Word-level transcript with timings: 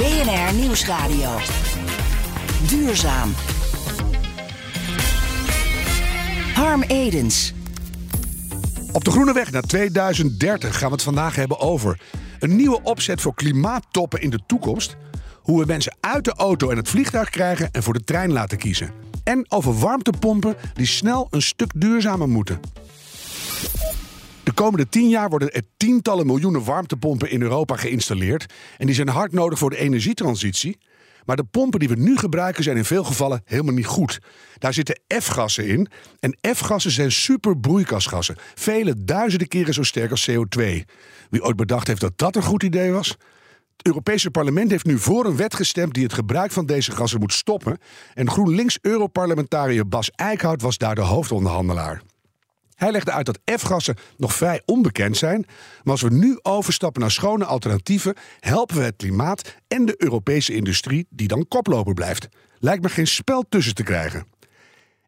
BNR 0.00 0.54
Nieuwsradio. 0.54 1.36
Duurzaam. 2.68 3.34
Harm 6.54 6.82
Edens. 6.82 7.52
Op 8.92 9.04
de 9.04 9.10
groene 9.10 9.32
weg 9.32 9.50
naar 9.50 9.62
2030 9.62 10.78
gaan 10.78 10.88
we 10.88 10.94
het 10.94 11.02
vandaag 11.02 11.34
hebben 11.34 11.60
over 11.60 12.00
een 12.38 12.56
nieuwe 12.56 12.82
opzet 12.82 13.20
voor 13.20 13.34
klimaattoppen 13.34 14.20
in 14.20 14.30
de 14.30 14.40
toekomst, 14.46 14.96
hoe 15.42 15.60
we 15.60 15.66
mensen 15.66 15.96
uit 16.00 16.24
de 16.24 16.32
auto 16.32 16.70
en 16.70 16.76
het 16.76 16.88
vliegtuig 16.88 17.30
krijgen 17.30 17.68
en 17.72 17.82
voor 17.82 17.94
de 17.94 18.04
trein 18.04 18.32
laten 18.32 18.58
kiezen, 18.58 18.92
en 19.24 19.46
over 19.48 19.78
warmtepompen 19.78 20.56
die 20.74 20.86
snel 20.86 21.26
een 21.30 21.42
stuk 21.42 21.72
duurzamer 21.76 22.28
moeten. 22.28 22.60
De 24.50 24.56
komende 24.56 24.88
tien 24.88 25.08
jaar 25.08 25.28
worden 25.28 25.52
er 25.52 25.62
tientallen 25.76 26.26
miljoenen 26.26 26.64
warmtepompen 26.64 27.30
in 27.30 27.42
Europa 27.42 27.76
geïnstalleerd 27.76 28.52
en 28.78 28.86
die 28.86 28.94
zijn 28.94 29.08
hard 29.08 29.32
nodig 29.32 29.58
voor 29.58 29.70
de 29.70 29.76
energietransitie. 29.76 30.78
Maar 31.24 31.36
de 31.36 31.44
pompen 31.44 31.80
die 31.80 31.88
we 31.88 31.94
nu 31.94 32.16
gebruiken 32.16 32.62
zijn 32.62 32.76
in 32.76 32.84
veel 32.84 33.04
gevallen 33.04 33.42
helemaal 33.44 33.74
niet 33.74 33.86
goed. 33.86 34.18
Daar 34.58 34.74
zitten 34.74 35.00
F-gassen 35.22 35.66
in. 35.66 35.88
En 36.20 36.36
F-gassen 36.54 36.90
zijn 36.90 37.12
super 37.12 37.58
broeikasgassen. 37.58 38.36
Vele 38.54 38.94
duizenden 39.04 39.48
keren 39.48 39.74
zo 39.74 39.82
sterk 39.82 40.10
als 40.10 40.30
CO2. 40.30 40.64
Wie 41.30 41.42
ooit 41.42 41.56
bedacht 41.56 41.86
heeft 41.86 42.00
dat 42.00 42.18
dat 42.18 42.36
een 42.36 42.42
goed 42.42 42.62
idee 42.62 42.90
was? 42.90 43.08
Het 43.76 43.86
Europese 43.86 44.30
parlement 44.30 44.70
heeft 44.70 44.86
nu 44.86 44.98
voor 44.98 45.24
een 45.24 45.36
wet 45.36 45.54
gestemd 45.54 45.94
die 45.94 46.04
het 46.04 46.12
gebruik 46.12 46.50
van 46.50 46.66
deze 46.66 46.92
gassen 46.92 47.20
moet 47.20 47.32
stoppen. 47.32 47.78
En 48.14 48.30
GroenLinks-Europarlementariër 48.30 49.88
Bas 49.88 50.10
Eickhout 50.10 50.62
was 50.62 50.78
daar 50.78 50.94
de 50.94 51.00
hoofdonderhandelaar. 51.00 52.02
Hij 52.80 52.90
legde 52.90 53.12
uit 53.12 53.26
dat 53.26 53.40
F-gassen 53.58 53.96
nog 54.16 54.34
vrij 54.34 54.62
onbekend 54.64 55.16
zijn. 55.16 55.46
Maar 55.82 55.92
als 55.92 56.02
we 56.02 56.10
nu 56.10 56.38
overstappen 56.42 57.00
naar 57.00 57.10
schone 57.10 57.44
alternatieven, 57.44 58.16
helpen 58.38 58.76
we 58.76 58.82
het 58.82 58.96
klimaat 58.96 59.54
en 59.68 59.86
de 59.86 59.94
Europese 59.98 60.54
industrie, 60.54 61.06
die 61.10 61.28
dan 61.28 61.48
koploper 61.48 61.94
blijft. 61.94 62.28
Lijkt 62.58 62.82
me 62.82 62.88
geen 62.88 63.06
spel 63.06 63.44
tussen 63.48 63.74
te 63.74 63.82
krijgen. 63.82 64.26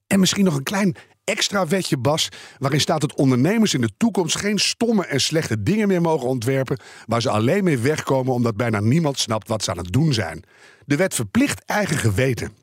En 0.07 0.21
misschien 0.21 0.45
nog 0.45 0.57
een 0.57 0.63
klein 0.63 0.97
extra 1.25 1.67
wetje, 1.67 1.97
Bas, 1.97 2.29
waarin 2.59 2.81
staat 2.81 3.01
dat 3.01 3.15
ondernemers 3.15 3.75
in 3.75 3.81
de 3.81 3.97
toekomst 3.97 4.39
geen 4.39 4.59
stomme 4.59 5.07
en 5.07 5.21
slechte 5.21 5.63
dingen 5.63 5.89
meer 5.89 6.01
mogen 6.01 6.29
ontwerpen, 6.29 6.81
waar 7.07 7.23
ze 7.23 7.31
alleen 7.31 7.65
mee 7.65 7.79
wegkomen 7.79 8.33
omdat 8.33 8.57
bijna 8.57 8.81
niemand 8.81 9.19
snapt 9.19 9.49
wat 9.49 9.65
ze 9.65 9.71
aan 9.71 9.79
het 9.79 9.93
doen 9.93 10.13
zijn. 10.13 10.43
De 10.85 10.97
wet 10.97 11.15
verplicht 11.15 11.65
eigen 11.65 11.97
geweten. 11.97 12.62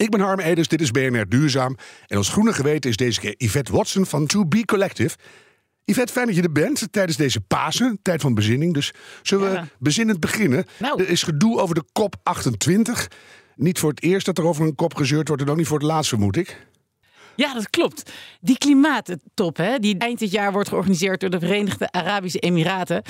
Ik 0.00 0.10
ben 0.10 0.20
Harm 0.20 0.40
Edens, 0.40 0.68
dit 0.68 0.80
is 0.80 0.90
BNR 0.90 1.28
Duurzaam. 1.28 1.76
En 2.06 2.16
ons 2.16 2.28
groene 2.28 2.52
geweten 2.52 2.90
is 2.90 2.96
deze 2.96 3.20
keer 3.20 3.34
Yvette 3.36 3.72
Watson 3.72 4.06
van 4.06 4.26
To 4.26 4.46
Be 4.46 4.64
Collective. 4.64 5.16
Yvette, 5.84 6.12
fijn 6.12 6.26
dat 6.26 6.36
je 6.36 6.42
er 6.42 6.52
bent 6.52 6.88
tijdens 6.90 7.16
deze 7.16 7.40
Pasen, 7.40 7.98
tijd 8.02 8.20
van 8.20 8.34
bezinning. 8.34 8.74
Dus 8.74 8.92
zullen 9.22 9.52
Ja. 9.52 9.62
we 9.62 9.68
bezinnend 9.78 10.20
beginnen? 10.20 10.64
Nou. 10.78 11.02
Er 11.02 11.08
is 11.08 11.22
gedoe 11.22 11.60
over 11.60 11.74
de 11.74 11.84
kop 11.92 12.16
28. 12.22 13.08
Niet 13.56 13.78
voor 13.78 13.90
het 13.90 14.02
eerst 14.02 14.26
dat 14.26 14.38
er 14.38 14.44
over 14.44 14.64
een 14.66 14.74
kop 14.74 14.94
gezeurd 14.94 15.28
wordt 15.28 15.42
en 15.42 15.48
ook 15.48 15.56
niet 15.56 15.66
voor 15.66 15.78
het 15.78 15.86
laatst, 15.86 16.08
vermoed 16.08 16.36
ik. 16.36 16.66
Ja, 17.36 17.54
dat 17.54 17.70
klopt. 17.70 18.12
Die 18.40 18.58
klimaattop, 18.58 19.56
hè, 19.56 19.78
die 19.78 19.98
eind 19.98 20.18
dit 20.18 20.30
jaar 20.30 20.52
wordt 20.52 20.68
georganiseerd 20.68 21.20
door 21.20 21.30
de 21.30 21.38
Verenigde 21.38 21.92
Arabische 21.92 22.38
Emiraten. 22.38 23.02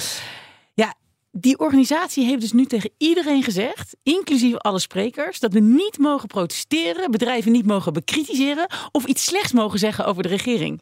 Die 1.33 1.59
organisatie 1.59 2.25
heeft 2.25 2.41
dus 2.41 2.53
nu 2.53 2.67
tegen 2.67 2.91
iedereen 2.99 3.43
gezegd, 3.43 3.97
inclusief 4.03 4.57
alle 4.57 4.79
sprekers, 4.79 5.41
dat 5.41 5.53
we 5.53 5.61
niet 5.61 5.99
mogen 5.99 6.29
protesteren, 6.29 7.11
bedrijven 7.11 7.53
niet 7.53 7.67
mogen 7.67 7.93
bekritiseren 7.93 8.67
of 8.93 9.05
iets 9.05 9.25
slechts 9.25 9.53
mogen 9.53 9.79
zeggen 9.79 10.07
over 10.07 10.23
de 10.23 10.29
regering. 10.29 10.81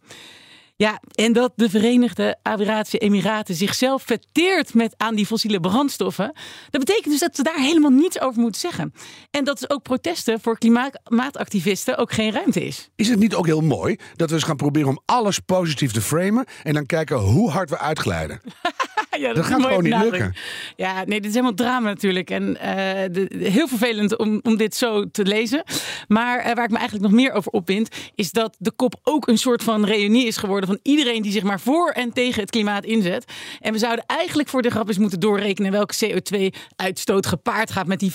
Ja, 0.76 1.00
en 1.14 1.32
dat 1.32 1.53
de 1.56 1.70
Verenigde 1.70 2.38
Arabische 2.42 2.98
Emiraten 2.98 3.54
zichzelf 3.54 4.03
verteert 4.03 4.75
met 4.75 4.94
aan 4.97 5.14
die 5.14 5.26
fossiele 5.26 5.60
brandstoffen. 5.60 6.32
Dat 6.70 6.84
betekent 6.84 7.10
dus 7.10 7.20
dat 7.20 7.37
ze 7.37 7.42
daar 7.42 7.60
helemaal 7.60 7.91
niets 7.91 8.20
over 8.20 8.41
moeten 8.41 8.60
zeggen. 8.60 8.92
En 9.31 9.44
dat 9.44 9.56
is 9.56 9.70
ook 9.70 9.82
protesten 9.82 10.41
voor 10.41 10.58
klimaatactivisten 10.58 11.97
ook 11.97 12.12
geen 12.12 12.32
ruimte 12.32 12.64
is. 12.64 12.88
Is 12.97 13.08
het 13.08 13.19
niet 13.19 13.34
ook 13.34 13.47
heel 13.47 13.60
mooi 13.60 13.98
dat 14.16 14.28
we 14.28 14.34
eens 14.34 14.44
gaan 14.44 14.56
proberen 14.56 14.88
om 14.88 15.00
alles 15.04 15.38
positief 15.38 15.92
te 15.92 16.00
framen 16.00 16.47
en 16.62 16.75
dan 16.75 16.87
kijken 16.87 17.16
hoe 17.16 17.50
hard 17.50 17.70
we 17.70 17.78
uitglijden? 17.78 18.41
Ja, 19.19 19.32
Dat 19.34 19.44
gaat 19.44 19.62
gewoon 19.62 19.82
niet 19.82 19.96
lukken. 20.02 20.34
Ja, 20.76 20.94
nee, 21.04 21.20
dit 21.20 21.24
is 21.24 21.30
helemaal 21.30 21.54
drama 21.54 21.88
natuurlijk. 21.88 22.30
En 22.30 22.60
eh, 22.60 22.76
de- 23.12 23.48
heel 23.50 23.69
vervelend 23.69 24.16
om, 24.19 24.41
om 24.42 24.56
dit 24.56 24.74
zo 24.76 25.10
te 25.10 25.24
lezen. 25.24 25.62
Maar 26.08 26.38
eh, 26.38 26.54
waar 26.54 26.64
ik 26.64 26.70
me 26.70 26.76
eigenlijk 26.78 27.10
nog 27.10 27.20
meer 27.20 27.32
over 27.32 27.52
opwind, 27.52 27.88
is 28.14 28.30
dat 28.30 28.56
de 28.58 28.70
kop 28.72 28.94
ook 29.02 29.28
een 29.28 29.38
soort 29.38 29.62
van 29.62 29.84
reunie 29.84 30.26
is 30.26 30.36
geworden 30.36 30.69
van 30.69 30.78
iedereen 30.82 31.22
die 31.22 31.32
zich 31.32 31.42
maar 31.42 31.60
voor 31.60 31.91
en 31.91 32.12
tegen 32.12 32.41
het 32.41 32.50
klimaat 32.50 32.84
inzet. 32.84 33.24
En 33.60 33.72
we 33.72 33.78
zouden 33.78 34.04
eigenlijk 34.06 34.48
voor 34.48 34.62
de 34.62 34.70
grap 34.70 34.88
eens 34.88 34.98
moeten 34.98 35.20
doorrekenen 35.20 35.72
welke 35.72 35.94
CO2-uitstoot 36.06 37.26
gepaard 37.26 37.70
gaat 37.70 37.86
met 37.86 38.00
die 38.00 38.12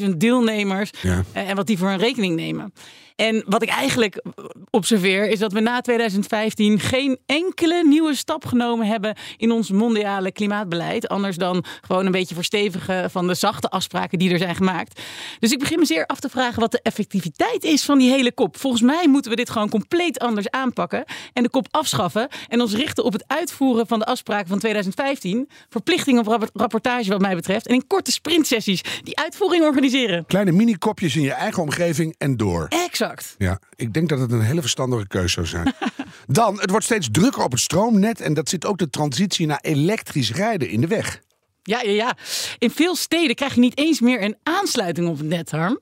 35.000 0.00 0.08
deelnemers 0.16 0.90
Ja. 1.02 1.24
eh, 1.32 1.48
en 1.50 1.56
wat 1.56 1.66
die 1.66 1.78
voor 1.78 1.88
een 1.90 1.98
rekening 1.98 2.34
nemen. 2.36 2.72
En 3.16 3.44
wat 3.46 3.62
ik 3.62 3.68
eigenlijk 3.68 4.22
observeer 4.70 5.28
is 5.28 5.38
dat 5.38 5.52
we 5.52 5.60
na 5.60 5.80
2015 5.80 6.80
geen 6.80 7.18
enkele 7.26 7.82
nieuwe 7.86 8.14
stap 8.14 8.44
genomen 8.46 8.86
hebben 8.86 9.16
in 9.36 9.50
ons 9.50 9.70
mondiale 9.70 10.32
klimaatbeleid. 10.32 11.08
Anders 11.08 11.36
dan 11.36 11.64
gewoon 11.80 12.06
een 12.06 12.12
beetje 12.12 12.34
verstevigen 12.34 13.10
van 13.10 13.26
de 13.26 13.34
zachte 13.34 13.68
afspraken 13.68 14.18
die 14.18 14.30
er 14.30 14.38
zijn 14.38 14.54
gemaakt. 14.54 15.00
Dus 15.38 15.52
ik 15.52 15.58
begin 15.58 15.78
me 15.78 15.84
zeer 15.84 16.06
af 16.06 16.20
te 16.20 16.28
vragen 16.28 16.60
wat 16.60 16.70
de 16.72 16.80
effectiviteit 16.82 17.64
is 17.64 17.84
van 17.84 17.98
die 17.98 18.10
hele 18.10 18.32
kop. 18.32 18.56
Volgens 18.56 18.82
mij 18.82 19.08
moeten 19.08 19.30
we 19.30 19.36
dit 19.36 19.50
gewoon 19.50 19.68
compleet 19.68 20.18
anders 20.18 20.50
aanpakken 20.50 21.04
en 21.32 21.42
de 21.42 21.48
kop 21.50 21.66
afschaffen 21.70 22.28
en 22.48 22.60
ons 22.60 22.74
richten 22.74 23.04
op 23.04 23.12
het 23.12 23.24
uitvoeren 23.26 23.86
van 23.86 23.98
de 23.98 24.04
afspraken 24.04 24.48
van 24.48 24.58
2015. 24.58 25.48
Verplichting 25.68 26.18
op 26.18 26.26
rap- 26.26 26.50
rapportage 26.52 27.10
wat 27.10 27.20
mij 27.20 27.34
betreft. 27.34 27.66
En 27.66 27.74
in 27.74 27.86
korte 27.86 28.12
sprintsessies 28.12 28.80
die 29.02 29.18
uitvoering 29.18 29.64
organiseren. 29.64 30.26
Kleine 30.26 30.52
mini-kopjes 30.52 31.16
in 31.16 31.22
je 31.22 31.32
eigen 31.32 31.62
omgeving 31.62 32.14
en 32.18 32.36
door. 32.36 32.68
Exact. 33.00 33.34
Ja, 33.38 33.60
ik 33.74 33.92
denk 33.92 34.08
dat 34.08 34.18
het 34.18 34.32
een 34.32 34.40
hele 34.40 34.60
verstandige 34.60 35.06
keuze 35.06 35.28
zou 35.28 35.46
zijn. 35.46 35.74
Dan, 36.26 36.60
het 36.60 36.70
wordt 36.70 36.84
steeds 36.84 37.08
drukker 37.10 37.42
op 37.42 37.50
het 37.50 37.60
stroomnet 37.60 38.20
en 38.20 38.34
dat 38.34 38.48
zit 38.48 38.66
ook 38.66 38.78
de 38.78 38.90
transitie 38.90 39.46
naar 39.46 39.58
elektrisch 39.60 40.32
rijden 40.32 40.68
in 40.68 40.80
de 40.80 40.86
weg. 40.86 41.20
Ja, 41.66 41.80
ja, 41.82 41.90
ja. 41.90 42.16
In 42.58 42.70
veel 42.70 42.96
steden 42.96 43.36
krijg 43.36 43.54
je 43.54 43.60
niet 43.60 43.78
eens 43.78 44.00
meer 44.00 44.22
een 44.22 44.36
aansluiting 44.42 45.08
op 45.08 45.18
het 45.18 45.26
net, 45.26 45.50
Harm. 45.50 45.80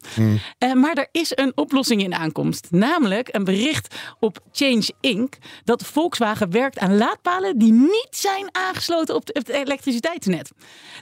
Eh, 0.58 0.72
maar 0.72 0.94
er 0.94 1.08
is 1.12 1.32
een 1.34 1.52
oplossing 1.54 2.02
in 2.02 2.14
aankomst. 2.14 2.66
Namelijk 2.70 3.28
een 3.32 3.44
bericht 3.44 3.94
op 4.20 4.40
Change 4.52 4.90
Inc. 5.00 5.34
dat 5.64 5.84
Volkswagen 5.84 6.50
werkt 6.50 6.78
aan 6.78 6.96
laadpalen 6.96 7.58
die 7.58 7.72
niet 7.72 8.08
zijn 8.10 8.48
aangesloten 8.52 9.14
op 9.14 9.28
het 9.32 9.48
elektriciteitsnet. 9.48 10.50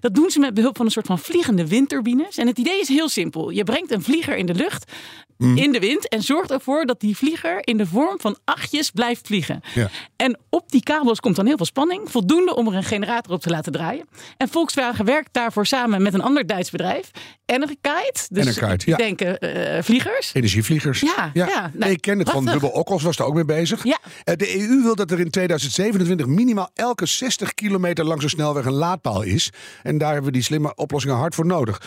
Dat 0.00 0.14
doen 0.14 0.30
ze 0.30 0.38
met 0.38 0.54
behulp 0.54 0.76
van 0.76 0.86
een 0.86 0.92
soort 0.92 1.06
van 1.06 1.18
vliegende 1.18 1.66
windturbines. 1.68 2.36
En 2.36 2.46
het 2.46 2.58
idee 2.58 2.80
is 2.80 2.88
heel 2.88 3.08
simpel. 3.08 3.50
Je 3.50 3.64
brengt 3.64 3.90
een 3.90 4.02
vlieger 4.02 4.36
in 4.36 4.46
de 4.46 4.54
lucht, 4.54 4.92
in 5.42 5.72
de 5.72 5.78
wind, 5.78 6.08
en 6.08 6.22
zorgt 6.22 6.50
ervoor 6.50 6.84
dat 6.84 7.00
die 7.00 7.16
vlieger 7.16 7.58
in 7.60 7.76
de 7.76 7.86
vorm 7.86 8.20
van 8.20 8.36
achtjes 8.44 8.90
blijft 8.90 9.26
vliegen. 9.26 9.60
Ja. 9.74 9.90
En 10.16 10.38
op 10.50 10.70
die 10.70 10.82
kabels 10.82 11.20
komt 11.20 11.36
dan 11.36 11.46
heel 11.46 11.56
veel 11.56 11.66
spanning, 11.66 12.10
voldoende 12.10 12.54
om 12.54 12.66
er 12.66 12.74
een 12.74 12.84
generator 12.84 13.32
op 13.32 13.40
te 13.40 13.50
laten 13.50 13.72
draaien. 13.72 14.08
En 14.36 14.48
Volkswagen 14.48 15.04
werkt 15.04 15.28
daarvoor 15.32 15.66
samen 15.66 16.02
met 16.02 16.14
een 16.14 16.22
ander 16.22 16.46
Duits 16.46 16.70
bedrijf, 16.70 17.10
Enerkite. 17.46 18.26
Dus 18.28 18.58
ja. 18.84 18.96
denken 18.96 19.38
eh, 19.38 19.82
vliegers. 19.82 20.30
Energievliegers. 20.34 21.00
Ja, 21.00 21.30
ja. 21.32 21.70
Nou, 21.74 21.92
ik 21.92 22.00
ken 22.00 22.18
het 22.18 22.30
van 22.30 22.44
prachtig. 22.44 22.62
Dubbel 22.62 22.80
Okkels, 22.80 23.02
was 23.02 23.16
daar 23.16 23.26
ook 23.26 23.34
mee 23.34 23.44
bezig. 23.44 23.84
Ja. 23.84 23.98
Eh, 24.24 24.36
De 24.36 24.60
EU 24.60 24.82
wil 24.82 24.94
dat 24.94 25.10
er 25.10 25.20
in 25.20 25.30
2027 25.30 26.26
minimaal 26.26 26.70
elke 26.74 27.06
60 27.06 27.54
kilometer 27.54 28.04
langs 28.04 28.24
een 28.24 28.30
snelweg 28.30 28.64
een 28.64 28.72
laadpaal 28.72 29.22
is. 29.22 29.50
En 29.82 29.98
daar 29.98 30.12
hebben 30.12 30.30
we 30.30 30.36
die 30.36 30.42
slimme 30.46 30.74
oplossingen 30.74 31.16
hard 31.16 31.34
voor 31.34 31.46
nodig. 31.46 31.80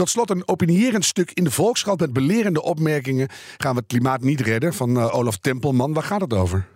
Tot 0.00 0.08
slot 0.08 0.30
een 0.30 0.48
opinierend 0.48 1.04
stuk 1.04 1.30
in 1.34 1.44
de 1.44 1.50
Volkskrant 1.50 2.00
met 2.00 2.12
belerende 2.12 2.62
opmerkingen. 2.62 3.28
Gaan 3.56 3.72
we 3.72 3.78
het 3.78 3.86
klimaat 3.86 4.20
niet 4.20 4.40
redden? 4.40 4.74
Van 4.74 4.96
eh, 4.96 5.14
Olaf 5.14 5.36
Tempelman. 5.36 5.92
Waar 5.92 6.02
gaat 6.02 6.20
het 6.20 6.32
over? 6.32 6.66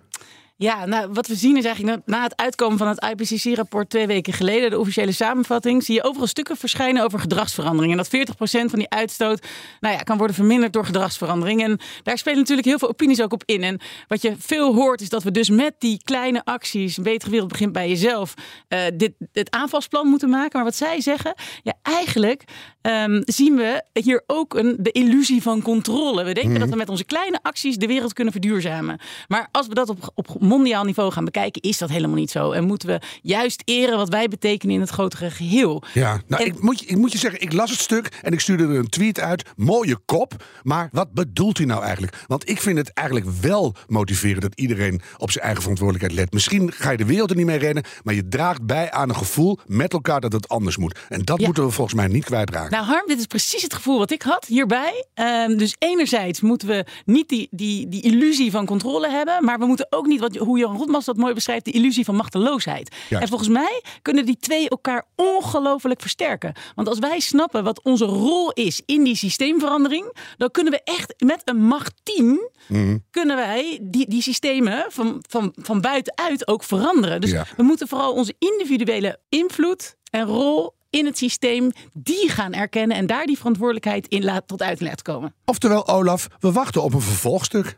Ja, 0.57 0.87
nou, 0.87 1.13
wat 1.13 1.27
we 1.27 1.35
zien 1.35 1.57
is 1.57 1.65
eigenlijk 1.65 2.07
na, 2.07 2.17
na 2.17 2.23
het 2.23 2.37
uitkomen 2.37 2.79
van 2.79 2.89
het 2.89 3.05
IPCC-rapport 3.05 3.91
twee 3.91 4.07
weken 4.07 4.33
geleden, 4.33 4.71
de 4.71 4.79
officiële 4.79 5.13
samenvatting, 5.13 5.83
zie 5.83 5.95
je 5.95 6.05
overal 6.05 6.27
stukken 6.27 6.57
verschijnen 6.57 7.05
over 7.05 7.19
gedragsverandering. 7.19 7.93
En 7.93 7.99
dat 7.99 8.09
40% 8.09 8.71
van 8.71 8.79
die 8.79 8.91
uitstoot 8.91 9.47
nou 9.81 9.95
ja, 9.95 10.03
kan 10.03 10.17
worden 10.17 10.37
verminderd 10.37 10.73
door 10.73 10.85
gedragsverandering. 10.85 11.63
En 11.63 11.79
daar 12.03 12.19
spelen 12.19 12.39
natuurlijk 12.39 12.67
heel 12.67 12.79
veel 12.79 12.89
opinies 12.89 13.23
ook 13.23 13.33
op 13.33 13.43
in. 13.47 13.63
En 13.63 13.81
wat 14.09 14.23
je 14.23 14.35
veel 14.39 14.75
hoort 14.75 15.01
is 15.01 15.09
dat 15.09 15.23
we 15.23 15.31
dus 15.31 15.51
met 15.51 15.75
die 15.79 16.01
kleine 16.05 16.45
acties, 16.45 16.97
een 16.97 17.03
betere 17.03 17.31
wereld 17.31 17.51
begint 17.51 17.73
bij 17.73 17.89
jezelf, 17.89 18.35
uh, 18.69 18.81
dit, 18.95 19.13
dit 19.33 19.51
aanvalsplan 19.51 20.09
moeten 20.09 20.29
maken. 20.29 20.51
Maar 20.53 20.65
wat 20.65 20.77
zij 20.77 21.01
zeggen, 21.01 21.35
ja, 21.63 21.75
eigenlijk 21.83 22.45
um, 22.83 23.23
zien 23.25 23.57
we 23.57 23.85
hier 23.93 24.23
ook 24.27 24.55
een, 24.55 24.77
de 24.79 24.91
illusie 24.93 25.43
van 25.43 25.63
controle. 25.63 26.25
We 26.25 26.35
denken 26.35 26.53
mm. 26.53 26.59
dat 26.59 26.69
we 26.69 26.77
met 26.77 26.89
onze 26.89 27.05
kleine 27.05 27.39
acties 27.43 27.77
de 27.77 27.87
wereld 27.87 28.13
kunnen 28.13 28.33
verduurzamen. 28.33 28.99
Maar 29.29 29.49
als 29.53 29.67
we 29.67 29.75
dat 29.75 29.89
op, 29.89 30.11
op 30.15 30.43
mondiaal 30.45 30.85
niveau 30.85 31.13
gaan 31.13 31.25
bekijken, 31.25 31.63
is 31.63 31.79
dat 31.79 31.89
helemaal 31.89 32.17
niet 32.17 32.31
zo. 32.31 32.51
En 32.51 32.65
moeten 32.65 32.89
we 32.89 33.01
juist 33.23 33.63
eren 33.65 33.97
wat 33.97 34.09
wij 34.09 34.29
betekenen 34.29 34.75
in 34.75 34.81
het 34.81 34.91
grotere 34.91 35.31
geheel. 35.31 35.83
Ja, 35.93 36.21
nou, 36.27 36.45
ik, 36.45 36.61
moet 36.61 36.81
je, 36.81 36.87
ik 36.87 36.97
moet 36.97 37.13
je 37.13 37.19
zeggen, 37.19 37.41
ik 37.41 37.53
las 37.53 37.71
het 37.71 37.81
stuk 37.81 38.19
en 38.23 38.33
ik 38.33 38.41
stuurde 38.41 38.63
er 38.65 38.79
een 38.79 38.89
tweet 38.89 39.21
uit. 39.21 39.43
Mooie 39.57 39.99
kop, 40.05 40.45
maar 40.63 40.89
wat 40.93 41.13
bedoelt 41.13 41.59
u 41.59 41.65
nou 41.65 41.83
eigenlijk? 41.83 42.25
Want 42.27 42.49
ik 42.49 42.61
vind 42.61 42.79
het 42.79 42.93
eigenlijk 42.93 43.31
wel 43.41 43.75
motiverend 43.87 44.43
dat 44.43 44.55
iedereen 44.55 45.01
op 45.17 45.31
zijn 45.31 45.45
eigen 45.45 45.63
verantwoordelijkheid 45.63 46.21
let. 46.21 46.33
Misschien 46.33 46.73
ga 46.73 46.91
je 46.91 46.97
de 46.97 47.05
wereld 47.05 47.31
er 47.31 47.37
niet 47.37 47.47
mee 47.47 47.59
rennen, 47.59 47.85
maar 48.03 48.15
je 48.15 48.29
draagt 48.29 48.67
bij 48.67 48.91
aan 48.91 49.09
een 49.09 49.17
gevoel 49.17 49.59
met 49.67 49.93
elkaar 49.93 50.21
dat 50.21 50.33
het 50.33 50.49
anders 50.49 50.77
moet. 50.77 50.99
En 51.09 51.23
dat 51.23 51.41
moeten 51.41 51.65
we 51.65 51.71
volgens 51.71 51.97
mij 51.97 52.07
niet 52.07 52.25
kwijtraken. 52.25 52.71
Nou, 52.71 52.85
Harm, 52.85 53.07
dit 53.07 53.19
is 53.19 53.27
precies 53.27 53.63
het 53.63 53.75
gevoel 53.75 53.99
wat 53.99 54.11
ik 54.11 54.23
had 54.23 54.45
hierbij. 54.45 55.05
Uh, 55.15 55.59
dus 55.59 55.77
enerzijds 55.79 56.41
moeten 56.41 56.69
we 56.69 56.85
niet 57.05 57.29
die, 57.29 57.49
die, 57.51 57.89
die 57.89 58.03
illusie 58.03 58.51
van 58.51 58.67
controle 58.67 59.11
hebben, 59.11 59.45
maar 59.45 59.59
we 59.59 59.67
moeten 59.67 59.87
ook 59.91 60.07
niet, 60.07 60.21
wat, 60.21 60.34
hoe 60.39 60.59
Jan 60.59 60.77
Rotmans 60.77 61.05
dat 61.05 61.17
mooi 61.17 61.35
beschrijft, 61.35 61.65
de 61.65 61.71
illusie 61.71 62.05
van 62.05 62.17
machteloosheid. 62.17 62.95
En 63.11 63.29
volgens 63.29 63.49
mij 63.49 63.83
kunnen 64.03 64.27
die 64.27 64.37
twee 64.37 64.69
elkaar 64.69 65.07
ongelooflijk 65.17 66.01
versterken. 66.01 66.53
Want 66.75 66.89
als 66.89 66.99
wij 66.99 67.21
snappen 67.21 67.65
wat 67.65 67.83
onze 67.83 68.05
rol 68.05 68.53
is 68.53 68.83
in 68.87 69.05
die 69.05 69.17
systeemverandering, 69.17 70.17
dan 70.37 70.51
kunnen 70.51 70.73
we 70.73 70.81
echt 70.85 71.15
met 71.19 71.43
een 71.45 71.63
macht 71.63 71.93
10 72.03 72.51
mm. 72.69 73.05
kunnen 73.11 73.37
wij 73.37 73.79
die, 73.83 74.09
die 74.09 74.23
systemen 74.23 74.85
van, 74.89 75.25
van, 75.29 75.53
van 75.57 75.81
buitenuit 75.81 76.49
ook 76.49 76.65
veranderen. 76.65 77.21
Dus 77.21 77.33
we 77.57 77.63
moeten 77.63 77.89
vooral 77.89 78.13
onze 78.13 78.35
individuele 78.39 79.19
invloed 79.29 79.97
en 80.11 80.25
rol 80.27 80.75
in 80.91 81.07
het 81.07 81.19
systeem, 81.19 81.73
die 81.93 82.29
gaan 82.29 82.53
erkennen 82.53 82.97
en 82.97 83.07
daar 83.07 83.27
die 83.27 83.37
verantwoordelijkheid 83.37 84.07
in 84.09 84.25
laat, 84.25 84.49
tot 84.49 84.63
uit 84.63 84.81
laten 84.81 85.05
komen. 85.05 85.35
Oftewel, 85.45 85.89
Olaf, 85.89 86.29
we 86.41 86.53
wachten 86.53 86.83
op 86.83 86.95
een 86.95 87.01
vervolgstuk. 87.01 87.75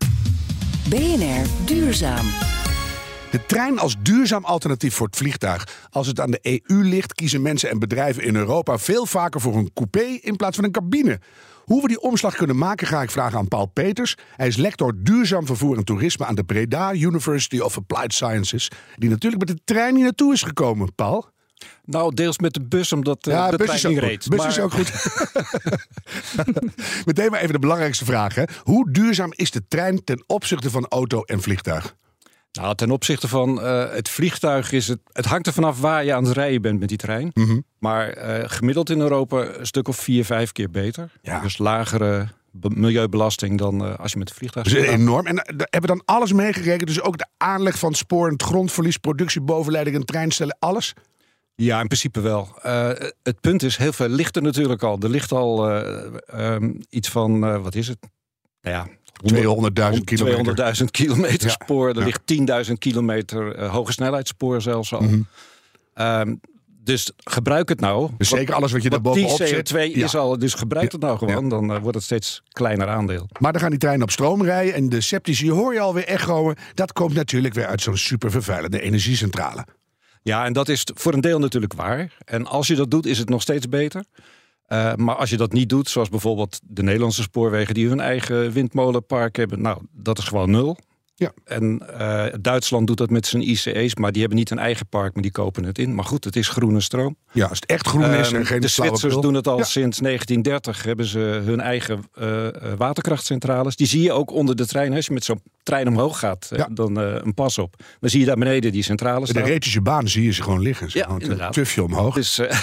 BNR 0.88 1.46
Duurzaam. 1.64 2.26
De 3.30 3.46
trein 3.46 3.78
als 3.78 3.96
duurzaam 4.02 4.44
alternatief 4.44 4.94
voor 4.94 5.06
het 5.06 5.16
vliegtuig. 5.16 5.86
Als 5.90 6.06
het 6.06 6.20
aan 6.20 6.30
de 6.30 6.60
EU 6.66 6.82
ligt, 6.84 7.14
kiezen 7.14 7.42
mensen 7.42 7.70
en 7.70 7.78
bedrijven 7.78 8.22
in 8.22 8.36
Europa 8.36 8.78
veel 8.78 9.06
vaker 9.06 9.40
voor 9.40 9.56
een 9.56 9.70
coupé 9.74 10.00
in 10.00 10.36
plaats 10.36 10.56
van 10.56 10.64
een 10.64 10.70
cabine. 10.70 11.20
Hoe 11.64 11.82
we 11.82 11.88
die 11.88 12.00
omslag 12.00 12.34
kunnen 12.34 12.58
maken, 12.58 12.86
ga 12.86 13.02
ik 13.02 13.10
vragen 13.10 13.38
aan 13.38 13.48
Paul 13.48 13.66
Peters. 13.66 14.16
Hij 14.36 14.46
is 14.46 14.56
lector 14.56 14.92
duurzaam 14.96 15.46
vervoer 15.46 15.76
en 15.76 15.84
toerisme 15.84 16.26
aan 16.26 16.34
de 16.34 16.44
Breda 16.44 16.94
University 16.94 17.58
of 17.58 17.76
Applied 17.76 18.14
Sciences. 18.14 18.70
Die 18.96 19.10
natuurlijk 19.10 19.46
met 19.46 19.56
de 19.56 19.62
trein 19.64 19.94
hier 19.94 20.04
naartoe 20.04 20.32
is 20.32 20.42
gekomen, 20.42 20.94
Paul. 20.94 21.34
Nou, 21.84 22.14
deels 22.14 22.38
met 22.38 22.54
de 22.54 22.60
bus, 22.60 22.92
omdat 22.92 23.26
uh, 23.26 23.34
ja, 23.34 23.50
de 23.50 23.56
bus 23.56 23.66
trein 23.66 23.78
is 23.78 23.86
ook 23.86 24.08
reed. 24.08 24.28
Bus 24.28 24.38
maar... 24.38 24.48
is 24.48 24.58
ook 24.58 24.72
goed. 24.72 24.92
Meteen 27.06 27.30
maar 27.30 27.40
even 27.40 27.52
de 27.52 27.58
belangrijkste 27.58 28.04
vraag. 28.04 28.34
Hè. 28.34 28.42
Hoe 28.62 28.90
duurzaam 28.90 29.32
is 29.34 29.50
de 29.50 29.62
trein 29.68 30.04
ten 30.04 30.24
opzichte 30.26 30.70
van 30.70 30.86
auto 30.88 31.22
en 31.22 31.42
vliegtuig? 31.42 31.96
Nou, 32.52 32.74
ten 32.74 32.90
opzichte 32.90 33.28
van 33.28 33.64
uh, 33.64 33.90
het 33.90 34.08
vliegtuig 34.08 34.72
is 34.72 34.88
het... 34.88 34.98
Het 35.12 35.24
hangt 35.24 35.46
er 35.46 35.52
vanaf 35.52 35.80
waar 35.80 36.04
je 36.04 36.14
aan 36.14 36.24
het 36.24 36.36
rijden 36.36 36.62
bent 36.62 36.80
met 36.80 36.88
die 36.88 36.98
trein. 36.98 37.30
Mm 37.34 37.44
-hmm. 37.44 37.64
Maar 37.78 38.16
uh, 38.18 38.44
gemiddeld 38.46 38.90
in 38.90 39.00
Europa 39.00 39.44
een 39.44 39.66
stuk 39.66 39.88
of 39.88 39.96
vier, 39.96 40.24
vijf 40.24 40.52
keer 40.52 40.70
beter. 40.70 41.10
Ja. 41.22 41.40
Dus 41.40 41.58
lagere 41.58 42.28
milieubelasting 42.60 43.58
dan 43.58 43.84
uh, 43.84 43.98
als 43.98 44.12
je 44.12 44.18
met 44.18 44.28
het 44.28 44.38
vliegtuig 44.38 44.68
dus 44.68 44.86
enorm. 44.86 45.26
En 45.26 45.36
hebben 45.46 45.80
we 45.80 45.86
dan 45.86 46.02
alles 46.04 46.32
meegerekend? 46.32 46.86
Dus 46.86 47.00
ook 47.00 47.18
de 47.18 47.26
aanleg 47.36 47.78
van 47.78 47.88
het 47.88 47.98
spoor, 47.98 48.30
het 48.30 48.42
grondverlies, 48.42 48.96
productie, 48.96 49.40
bovenleiding 49.40 49.96
en 49.96 50.04
treinstellen, 50.04 50.56
alles? 50.58 50.94
Ja, 51.56 51.80
in 51.80 51.86
principe 51.86 52.20
wel. 52.20 52.48
Uh, 52.66 52.90
het 53.22 53.40
punt 53.40 53.62
is, 53.62 53.76
heel 53.76 53.92
veel 53.92 54.08
ligt 54.08 54.36
er 54.36 54.42
natuurlijk 54.42 54.82
al. 54.82 54.98
Er 55.00 55.08
ligt 55.08 55.32
al 55.32 55.70
um, 56.34 56.80
iets 56.90 57.08
van, 57.08 57.62
wat 57.62 57.74
is 57.74 57.88
het? 57.88 57.98
Nou 58.60 58.76
ja, 58.76 58.88
200.000 59.96 60.04
kilometer. 60.04 60.74
200.000 60.78 60.84
kilometer 60.90 61.50
spoor. 61.50 61.88
Er 61.88 61.98
ja. 61.98 62.04
ligt 62.04 62.66
10.000 62.68 62.72
kilometer 62.78 63.64
hoge 63.64 63.92
snelheidspoor 63.92 64.62
zelfs 64.62 64.94
al. 64.94 65.00
Mhm. 65.00 65.14
Mm 65.14 65.26
-hmm. 65.94 66.06
um, 66.06 66.40
dus 66.86 67.12
gebruik 67.16 67.68
het 67.68 67.80
nou. 67.80 68.10
Dus 68.18 68.28
zeker 68.28 68.54
alles 68.54 68.72
wat 68.72 68.82
je 68.82 68.90
daar 68.90 69.00
bovenop 69.00 69.38
die 69.38 69.46
zet. 69.46 69.72
CO2 69.72 69.76
is 69.76 70.12
ja. 70.12 70.18
al, 70.18 70.38
dus 70.38 70.54
gebruik 70.54 70.92
het 70.92 71.00
nou 71.00 71.18
gewoon. 71.18 71.48
Dan 71.48 71.70
uh, 71.70 71.78
wordt 71.78 71.94
het 71.94 72.04
steeds 72.04 72.42
kleiner 72.48 72.88
aandeel. 72.88 73.28
Maar 73.38 73.52
dan 73.52 73.60
gaan 73.60 73.70
die 73.70 73.78
treinen 73.78 74.02
op 74.02 74.10
stroom 74.10 74.42
rijden. 74.42 74.74
En 74.74 74.88
de 74.88 75.00
sceptici 75.00 75.50
hoor 75.50 75.74
je 75.74 75.80
alweer 75.80 76.04
echoen. 76.04 76.56
Dat 76.74 76.92
komt 76.92 77.14
natuurlijk 77.14 77.54
weer 77.54 77.66
uit 77.66 77.82
zo'n 77.82 77.96
super 77.96 78.30
vervuilende 78.30 78.80
energiecentrale. 78.80 79.66
Ja, 80.26 80.44
en 80.44 80.52
dat 80.52 80.68
is 80.68 80.86
voor 80.94 81.12
een 81.14 81.20
deel 81.20 81.38
natuurlijk 81.38 81.72
waar. 81.72 82.12
En 82.24 82.46
als 82.46 82.66
je 82.66 82.74
dat 82.74 82.90
doet, 82.90 83.06
is 83.06 83.18
het 83.18 83.28
nog 83.28 83.42
steeds 83.42 83.68
beter. 83.68 84.04
Uh, 84.68 84.94
maar 84.94 85.14
als 85.14 85.30
je 85.30 85.36
dat 85.36 85.52
niet 85.52 85.68
doet, 85.68 85.88
zoals 85.88 86.08
bijvoorbeeld 86.08 86.60
de 86.62 86.82
Nederlandse 86.82 87.22
spoorwegen 87.22 87.74
die 87.74 87.88
hun 87.88 88.00
eigen 88.00 88.52
windmolenpark 88.52 89.36
hebben, 89.36 89.60
nou, 89.60 89.78
dat 89.92 90.18
is 90.18 90.24
gewoon 90.24 90.50
nul. 90.50 90.78
Ja. 91.14 91.32
En 91.44 91.82
uh, 91.90 92.24
Duitsland 92.40 92.86
doet 92.86 92.96
dat 92.96 93.10
met 93.10 93.26
zijn 93.26 93.48
ICE's, 93.48 93.94
maar 93.94 94.12
die 94.12 94.20
hebben 94.20 94.38
niet 94.38 94.50
een 94.50 94.58
eigen 94.58 94.88
park, 94.88 95.14
maar 95.14 95.22
die 95.22 95.32
kopen 95.32 95.64
het 95.64 95.78
in. 95.78 95.94
Maar 95.94 96.04
goed, 96.04 96.24
het 96.24 96.36
is 96.36 96.48
groene 96.48 96.80
stroom. 96.80 97.16
Ja, 97.32 97.46
als 97.46 97.58
het 97.60 97.70
echt 97.70 97.86
groen 97.86 98.14
is 98.14 98.32
en 98.32 98.40
uh, 98.40 98.46
geen 98.46 98.60
De 98.60 98.68
Zwitsers 98.68 99.14
doen 99.14 99.34
het 99.34 99.48
al 99.48 99.58
ja. 99.58 99.64
sinds 99.64 99.98
1930, 99.98 100.82
hebben 100.82 101.06
ze 101.06 101.18
hun 101.18 101.60
eigen 101.60 102.04
uh, 102.18 102.48
waterkrachtcentrales. 102.76 103.76
Die 103.76 103.86
zie 103.86 104.02
je 104.02 104.12
ook 104.12 104.30
onder 104.30 104.56
de 104.56 104.66
trein. 104.66 104.94
Als 104.94 105.06
je 105.06 105.12
met 105.12 105.24
zo'n 105.24 105.42
trein 105.66 105.88
omhoog 105.88 106.18
gaat, 106.18 106.48
Ja. 106.50 106.68
dan 106.70 107.00
uh, 107.02 107.14
een 107.14 107.34
pas 107.34 107.58
op. 107.58 107.74
Dan 108.00 108.10
zie 108.10 108.20
je 108.20 108.26
daar 108.26 108.36
beneden 108.36 108.72
die 108.72 108.82
centrales 108.82 109.28
De 109.28 109.38
staan. 109.38 109.48
Rethische 109.50 109.80
baan 109.80 110.08
zie 110.08 110.22
je 110.24 110.32
ze 110.32 110.42
gewoon 110.42 110.60
liggen. 110.60 110.90
Ze 110.90 110.98
Ja, 110.98 111.04
gewoon 111.04 111.20
inderdaad. 111.20 111.52
tufje 111.52 111.82
omhoog. 111.82 112.14
Dus, 112.14 112.38
uh, 112.38 112.46
Langs 112.48 112.60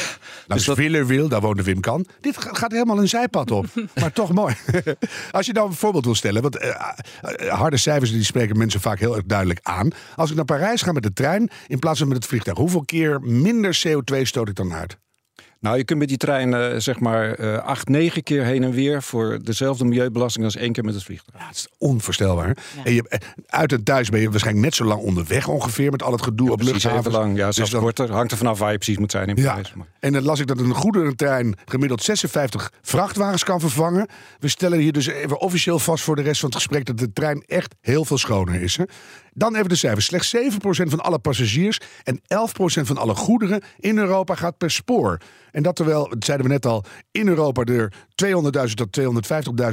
dus 0.48 0.66
dat- 0.66 0.76
Villerwil, 0.78 1.28
daar 1.28 1.42
woonde 1.42 1.64
Wim 1.64 1.80
Kan. 1.80 2.06
Dit 2.22 2.38
ga- 2.38 2.54
gaat 2.54 2.72
helemaal 2.72 2.98
een 3.00 3.10
zijpad 3.10 3.52
op. 3.52 3.66
maar 4.02 4.12
toch 4.14 4.32
mooi. 4.34 4.56
Als 5.32 5.46
je 5.46 5.54
nou 5.54 5.68
een 5.68 5.74
voorbeeld 5.74 6.06
wil 6.06 6.16
stellen. 6.16 6.42
Want 6.42 6.58
eh, 6.58 6.70
eh, 7.22 7.54
harde 7.54 7.78
cijfers 7.78 8.12
die 8.12 8.24
spreken 8.24 8.58
mensen 8.58 8.82
vaak 8.82 9.00
heel 9.00 9.16
erg 9.16 9.26
duidelijk 9.26 9.60
aan. 9.64 9.90
Als 10.16 10.30
ik 10.30 10.36
naar 10.36 10.46
Parijs 10.46 10.82
ga 10.82 10.92
met 10.92 11.04
de 11.04 11.14
trein 11.14 11.50
in 11.68 11.80
plaats 11.80 12.00
van 12.00 12.08
met 12.08 12.18
het 12.18 12.26
vliegtuig. 12.26 12.58
Hoeveel 12.58 12.86
keer 12.86 13.20
minder 13.22 13.82
CO2 13.88 14.22
stoot 14.22 14.50
ik 14.50 14.56
dan 14.56 14.74
uit? 14.74 14.98
Nou, 15.64 15.78
je 15.78 15.84
kunt 15.84 16.00
met 16.00 16.08
die 16.08 16.18
trein 16.18 16.54
eh, 16.54 16.78
zeg 16.78 17.00
maar 17.00 17.34
eh, 17.34 17.58
acht, 17.58 17.88
negen 17.90 18.24
keer 18.24 18.44
heen 18.44 18.64
en 18.64 18.72
weer 18.72 19.04
voor 19.04 19.40
dezelfde 19.44 19.86
milieubelasting 19.86 20.46
als 20.46 20.56
één 20.56 20.72
keer 20.74 20.84
met 20.84 20.94
het 20.94 21.04
vliegtuig. 21.04 21.42
Ja, 21.42 21.48
het 21.48 21.56
is 21.56 21.68
onvoorstelbaar. 21.78 22.58
En 22.84 22.94
je, 22.94 23.04
eh, 23.10 23.20
uit 23.48 23.72
en 23.72 23.84
thuis 23.84 24.10
ben 24.10 24.20
je 24.22 24.30
waarschijnlijk 24.30 24.66
net 24.66 24.76
zo 24.76 24.84
lang 24.86 25.02
onderweg 25.02 25.48
ongeveer. 25.48 25.92
Met 25.92 26.04
al 26.04 26.12
het 26.12 26.22
gedoe 26.22 26.52
op 26.52 26.56
Precies 26.58 26.74
luchthavens. 26.74 27.08
even 27.08 27.20
lang. 27.20 27.38
Ja, 27.38 27.46
Dus 27.46 27.56
zelfs 27.56 27.72
dan- 27.72 27.82
korter. 27.82 28.12
Hangt 28.12 28.32
er 28.32 28.38
vanaf 28.38 28.60
waar 28.60 28.72
je 28.72 28.78
precies 28.78 28.98
moet 28.98 29.12
zijn 29.12 29.28
in 29.28 29.36
Ja, 29.36 29.50
Parijs. 29.50 29.74
Maar- 29.74 29.88
en 30.00 30.14
dan 30.14 30.24
las 30.24 30.40
ik 30.40 30.48
dat 30.48 30.60
een 30.60 30.74
goederentrein 30.74 31.56
gemiddeld 31.66 32.04
56 32.04 32.72
vrachtwagens 32.82 33.44
kan 33.44 33.60
vervangen. 33.60 34.08
We 34.40 34.48
stellen 34.48 34.80
hier 34.80 34.92
dus 34.94 35.08
even 35.08 35.40
officieel 35.42 35.80
vast 35.80 36.04
voor 36.04 36.16
de 36.16 36.22
rest 36.22 36.40
van 36.40 36.50
het 36.50 36.58
gesprek 36.58 36.86
dat 36.86 36.98
de 36.98 37.14
trein 37.14 37.44
echt 37.48 37.76
heel 37.82 38.06
veel 38.06 38.18
schoner 38.18 38.62
is. 38.62 38.78
Hè? 38.78 38.84
Dan 39.34 39.56
even 39.56 39.70
de 39.70 39.76
cijfers. 39.76 40.06
Slechts 40.06 40.36
7% 40.36 40.40
van 40.68 41.00
alle 41.00 41.20
passagiers 41.20 41.80
en 42.04 42.20
11% 42.20 42.22
van 42.82 42.98
alle 42.98 43.16
goederen 43.16 43.62
in 43.80 43.98
Europa 43.98 44.36
gaat 44.36 44.58
per 44.58 44.72
spoor. 44.72 45.18
En 45.52 45.64
dat 45.64 45.76
terwijl, 45.76 46.10
dat 46.10 46.26
zeiden 46.26 46.48
we 46.48 46.54
net 46.54 46.66
al, 46.66 46.84
in 47.12 47.28
Europa 47.28 47.64
er 47.64 47.94
200.000 48.68 48.74
tot 48.74 49.00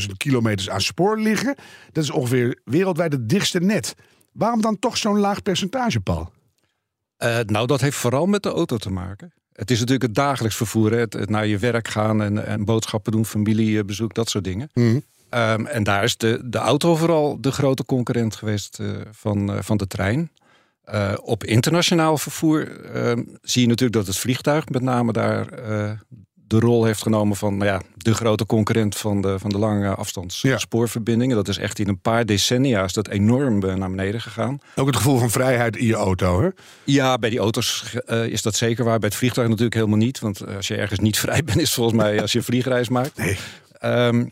250.000 0.06 0.16
kilometers 0.16 0.70
aan 0.70 0.80
spoor 0.80 1.18
liggen. 1.18 1.54
Dat 1.92 2.04
is 2.04 2.10
ongeveer 2.10 2.60
wereldwijd 2.64 3.12
het 3.12 3.28
dichtste 3.28 3.60
net. 3.60 3.94
Waarom 4.32 4.60
dan 4.60 4.78
toch 4.78 4.96
zo'n 4.96 5.18
laag 5.18 5.42
percentage, 5.42 6.00
Paul? 6.00 6.32
Eh, 7.16 7.38
nou, 7.46 7.66
dat 7.66 7.80
heeft 7.80 7.96
vooral 7.96 8.26
met 8.26 8.42
de 8.42 8.48
auto 8.48 8.76
te 8.76 8.90
maken. 8.90 9.32
Het 9.52 9.70
is 9.70 9.78
natuurlijk 9.78 10.06
het 10.06 10.14
dagelijks 10.14 10.56
vervoer. 10.56 10.90
Hè? 10.90 10.98
Het, 10.98 11.12
het 11.12 11.30
naar 11.30 11.46
je 11.46 11.58
werk 11.58 11.88
gaan 11.88 12.22
en, 12.22 12.46
en 12.46 12.64
boodschappen 12.64 13.12
doen, 13.12 13.26
familiebezoek, 13.26 14.14
dat 14.14 14.30
soort 14.30 14.44
dingen. 14.44 14.70
Mhm. 14.74 14.98
Ehm, 15.30 15.66
en 15.66 15.82
daar 15.82 16.04
is 16.04 16.16
de, 16.16 16.40
de 16.44 16.58
auto 16.58 16.96
vooral 16.96 17.40
de 17.40 17.52
grote 17.52 17.84
concurrent 17.84 18.36
geweest 18.36 18.78
eh, 18.80 18.86
van, 19.10 19.52
eh, 19.52 19.58
van 19.62 19.76
de 19.76 19.86
trein. 19.86 20.30
Eh, 20.84 21.12
op 21.22 21.44
internationaal 21.44 22.18
vervoer 22.18 22.80
ehm, 22.94 23.22
zie 23.42 23.62
je 23.62 23.68
natuurlijk 23.68 23.98
dat 23.98 24.06
het 24.06 24.16
vliegtuig 24.16 24.68
met 24.68 24.82
name 24.82 25.12
daar 25.12 25.48
de 26.34 26.58
rol 26.58 26.84
heeft 26.84 27.02
genomen 27.02 27.36
van 27.36 27.56
nou 27.56 27.70
ja, 27.70 27.80
de 27.96 28.14
grote 28.14 28.46
concurrent 28.46 28.96
van 28.96 29.20
de, 29.20 29.38
van 29.38 29.50
de 29.50 29.58
lange 29.58 29.94
afstands 29.94 30.40
Ja. 30.42 30.58
spoorverbindingen. 30.58 31.36
Dat 31.36 31.48
is 31.48 31.58
echt 31.58 31.78
in 31.78 31.88
een 31.88 32.00
paar 32.00 32.26
decennia 32.26 32.84
is 32.84 32.92
dat 32.92 33.08
enorm 33.08 33.58
naar 33.58 33.90
beneden 33.90 34.20
gegaan. 34.20 34.58
Ook 34.76 34.86
het 34.86 34.96
gevoel 34.96 35.18
van 35.18 35.30
vrijheid 35.30 35.76
in 35.76 35.86
je 35.86 35.94
auto, 35.94 36.42
hè? 36.42 36.48
Ja, 36.84 37.18
bij 37.18 37.30
die 37.30 37.38
auto's 37.38 37.94
is 38.06 38.42
dat 38.42 38.54
zeker 38.54 38.84
waar. 38.84 38.98
Bij 38.98 39.08
het 39.08 39.18
vliegtuig 39.18 39.48
natuurlijk 39.48 39.74
helemaal 39.74 39.98
niet. 39.98 40.18
Want 40.18 40.46
als 40.56 40.68
je 40.68 40.76
ergens 40.76 41.00
niet 41.00 41.18
vrij 41.24 41.44
bent, 41.44 41.60
is 41.60 41.74
volgens 41.74 41.96
mij 41.96 42.20
als 42.20 42.32
je 42.32 42.38
een 42.38 42.44
vliegreis 42.44 42.88
maakt. 42.88 43.16
Nee. 43.16 43.38
Ehm, 43.78 44.24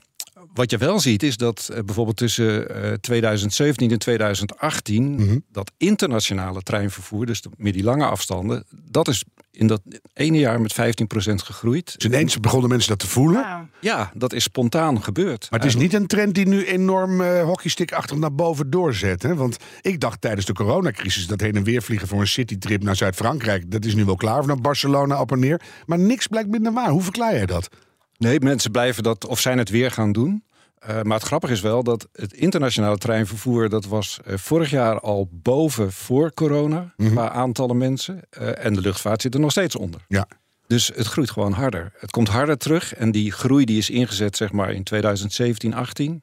wat 0.58 0.70
je 0.70 0.76
wel 0.78 1.00
ziet 1.00 1.22
is 1.22 1.36
dat 1.36 1.68
uh, 1.72 1.78
bijvoorbeeld 1.84 2.16
tussen 2.16 2.76
uh, 2.84 2.92
2017 2.92 3.90
en 3.90 3.98
2018 3.98 5.02
Mm 5.02 5.16
Mhm. 5.18 5.38
dat 5.52 5.72
internationale 5.76 6.62
treinvervoer, 6.62 7.26
dus 7.26 7.42
de- 7.42 7.50
meer 7.56 7.72
die 7.72 7.82
lange 7.82 8.04
afstanden, 8.04 8.64
dat 8.90 9.08
is 9.08 9.24
in 9.50 9.66
dat 9.66 9.80
ene 10.14 10.38
jaar 10.38 10.60
met 10.60 10.72
15% 10.72 11.42
gegroeid. 11.42 11.94
Dus 11.98 12.04
ineens 12.04 12.40
begonnen 12.40 12.68
mensen 12.68 12.88
dat 12.88 12.98
te 12.98 13.06
voelen. 13.06 13.70
Ja, 13.80 14.10
dat 14.14 14.32
is 14.32 14.42
spontaan 14.42 15.02
gebeurd. 15.02 15.46
Maar 15.50 15.60
het 15.60 15.68
is 15.68 15.76
niet 15.76 15.94
een 15.94 16.06
trend 16.06 16.34
die 16.34 16.46
nu 16.48 16.64
enorm 16.64 17.20
eh 17.20 17.42
hockeystickachtig 17.44 18.16
naar 18.16 18.34
boven 18.34 18.70
doorzet. 18.70 19.22
Hè? 19.22 19.34
Want 19.34 19.56
ik 19.80 20.00
dacht 20.00 20.20
tijdens 20.20 20.46
de 20.46 20.52
coronacrisis 20.52 21.26
dat 21.26 21.40
heen 21.40 21.54
en 21.56 21.64
weer 21.64 21.82
vliegen 21.82 22.08
voor 22.08 22.20
een 22.20 22.26
citytrip 22.26 22.82
naar 22.82 22.96
Zuid-Frankrijk. 22.96 23.70
Dat 23.70 23.84
is 23.84 23.94
nu 23.94 24.04
wel 24.04 24.16
klaar 24.16 24.38
of 24.38 24.46
naar 24.46 24.60
Barcelona 24.60 25.20
op 25.20 25.32
en 25.32 25.38
neer. 25.38 25.60
Maar 25.86 25.98
niks 25.98 26.26
blijkt 26.26 26.48
minder 26.50 26.72
waar. 26.72 26.88
Hoe 26.90 27.02
verklaar 27.02 27.34
jij 27.34 27.46
dat? 27.46 27.68
Nee, 28.16 28.40
mensen 28.40 28.70
blijven 28.70 29.02
dat 29.02 29.26
of 29.26 29.40
zijn 29.40 29.58
het 29.58 29.70
weer 29.70 29.90
gaan 29.90 30.12
doen. 30.12 30.42
Eh, 30.78 31.02
maar 31.02 31.16
het 31.16 31.26
grappige 31.26 31.52
is 31.52 31.60
wel 31.60 31.82
dat 31.82 32.08
het 32.12 32.32
internationale 32.32 32.98
treinvervoer... 32.98 33.68
dat 33.68 33.84
was 33.84 34.18
eh, 34.24 34.36
vorig 34.36 34.70
jaar 34.70 35.00
al 35.00 35.28
boven 35.32 35.92
voor 35.92 36.34
corona 36.34 36.94
qua 36.96 37.30
aantallen 37.30 37.76
mensen. 37.76 38.20
Eh, 38.30 38.64
en 38.64 38.74
de 38.74 38.80
luchtvaart 38.80 39.22
zit 39.22 39.34
er 39.34 39.40
nog 39.40 39.50
steeds 39.50 39.76
onder. 39.76 40.04
Ja. 40.08 40.28
Dus 40.66 40.90
het 40.94 41.06
groeit 41.06 41.30
gewoon 41.30 41.52
harder. 41.52 41.92
Het 41.98 42.10
komt 42.10 42.28
harder 42.28 42.58
terug. 42.58 42.94
En 42.94 43.10
die 43.10 43.32
groei 43.32 43.64
die 43.64 43.78
is 43.78 43.90
ingezet 43.90 44.36
zeg 44.36 44.52
maar 44.52 44.72
in 44.72 44.82
2017, 44.82 45.74
18. 45.74 46.22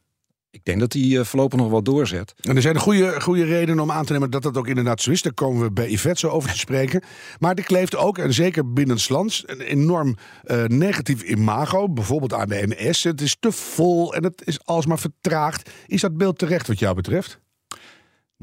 Ik 0.56 0.66
denk 0.66 0.80
dat 0.80 0.92
die 0.92 1.20
eh, 1.20 1.26
voorlopig 1.26 1.60
nog 1.60 1.70
wel 1.70 1.84
doorzet. 1.84 2.34
En 2.42 2.56
er 2.56 2.62
zijn 2.62 2.80
goede, 2.80 3.22
goede 3.22 3.44
redenen 3.44 3.80
om 3.80 3.92
aan 3.92 4.06
te 4.06 4.14
nemen 4.14 4.32
dat 4.32 4.44
dat 4.44 4.58
ook 4.58 4.68
inderdaad 4.68 5.02
zo 5.02 5.12
is. 5.12 5.22
Daar 5.22 5.34
komen 5.34 5.62
we 5.62 5.72
bij 5.72 5.90
Yvette 5.90 6.20
zo 6.20 6.30
over 6.30 6.52
te 6.52 6.58
spreken. 6.68 7.02
Maar 7.40 7.56
er 7.56 7.64
kleeft 7.64 7.96
ook, 7.96 8.18
en 8.18 8.34
zeker 8.34 8.74
binnenlands, 8.74 9.44
een 9.46 9.62
enorm 9.62 10.18
eh, 10.44 10.64
negatief 10.64 11.22
imago. 11.22 11.90
Bijvoorbeeld 11.90 12.34
aan 12.34 12.50
de 12.50 12.76
NS. 12.78 13.04
Het 13.04 13.22
is 13.22 13.38
te 13.40 13.52
vol 13.52 14.14
en 14.14 14.24
het 14.24 14.42
is 14.46 14.66
alsmaar 14.66 15.00
vertraagd. 15.00 15.70
Is 15.88 16.02
dat 16.02 16.18
beeld 16.18 16.38
terecht 16.38 16.68
wat 16.68 16.80
jou 16.80 16.96
betreft? 16.96 17.40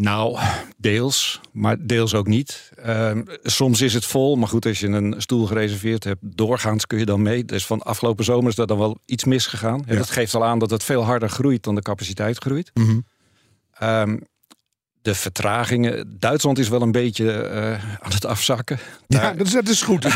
Nou, 0.02 0.38
deels, 0.76 1.40
maar 1.52 1.76
deels 1.86 2.14
ook 2.14 2.26
niet. 2.26 2.72
Ehm, 2.76 3.22
soms 3.42 3.80
is 3.80 3.94
het 3.94 4.04
vol, 4.04 4.36
maar 4.36 4.48
goed, 4.48 4.66
als 4.66 4.80
je 4.80 4.86
een 4.86 5.14
stoel 5.18 5.46
gereserveerd 5.46 6.04
hebt, 6.04 6.20
doorgaans 6.22 6.86
kun 6.86 6.98
je 6.98 7.04
dan 7.04 7.22
mee. 7.22 7.44
Dus 7.44 7.66
van 7.66 7.82
afgelopen 7.82 8.24
zomer 8.24 8.48
is 8.48 8.54
dat 8.54 8.68
dan 8.68 8.78
wel 8.78 8.98
iets 9.04 9.24
misgegaan. 9.24 9.84
En 9.86 9.92
Ja. 9.92 9.98
Dat 9.98 10.10
geeft 10.10 10.34
al 10.34 10.44
aan 10.44 10.58
dat 10.58 10.70
het 10.70 10.84
veel 10.84 11.04
harder 11.04 11.28
groeit 11.28 11.62
dan 11.62 11.74
de 11.74 11.82
capaciteit 11.82 12.38
groeit. 12.38 12.70
Ehm, 13.72 14.16
de 15.02 15.14
vertragingen. 15.14 16.16
Duitsland 16.18 16.58
is 16.58 16.68
wel 16.68 16.82
een 16.82 16.92
beetje 16.92 17.32
eh, 17.32 17.72
aan 18.00 18.12
het 18.12 18.24
afzakken. 18.26 18.78
Ja, 19.06 19.32
dat 19.32 19.46
is, 19.46 19.52
dat 19.52 19.68
is 19.68 19.82
goed. 19.82 20.06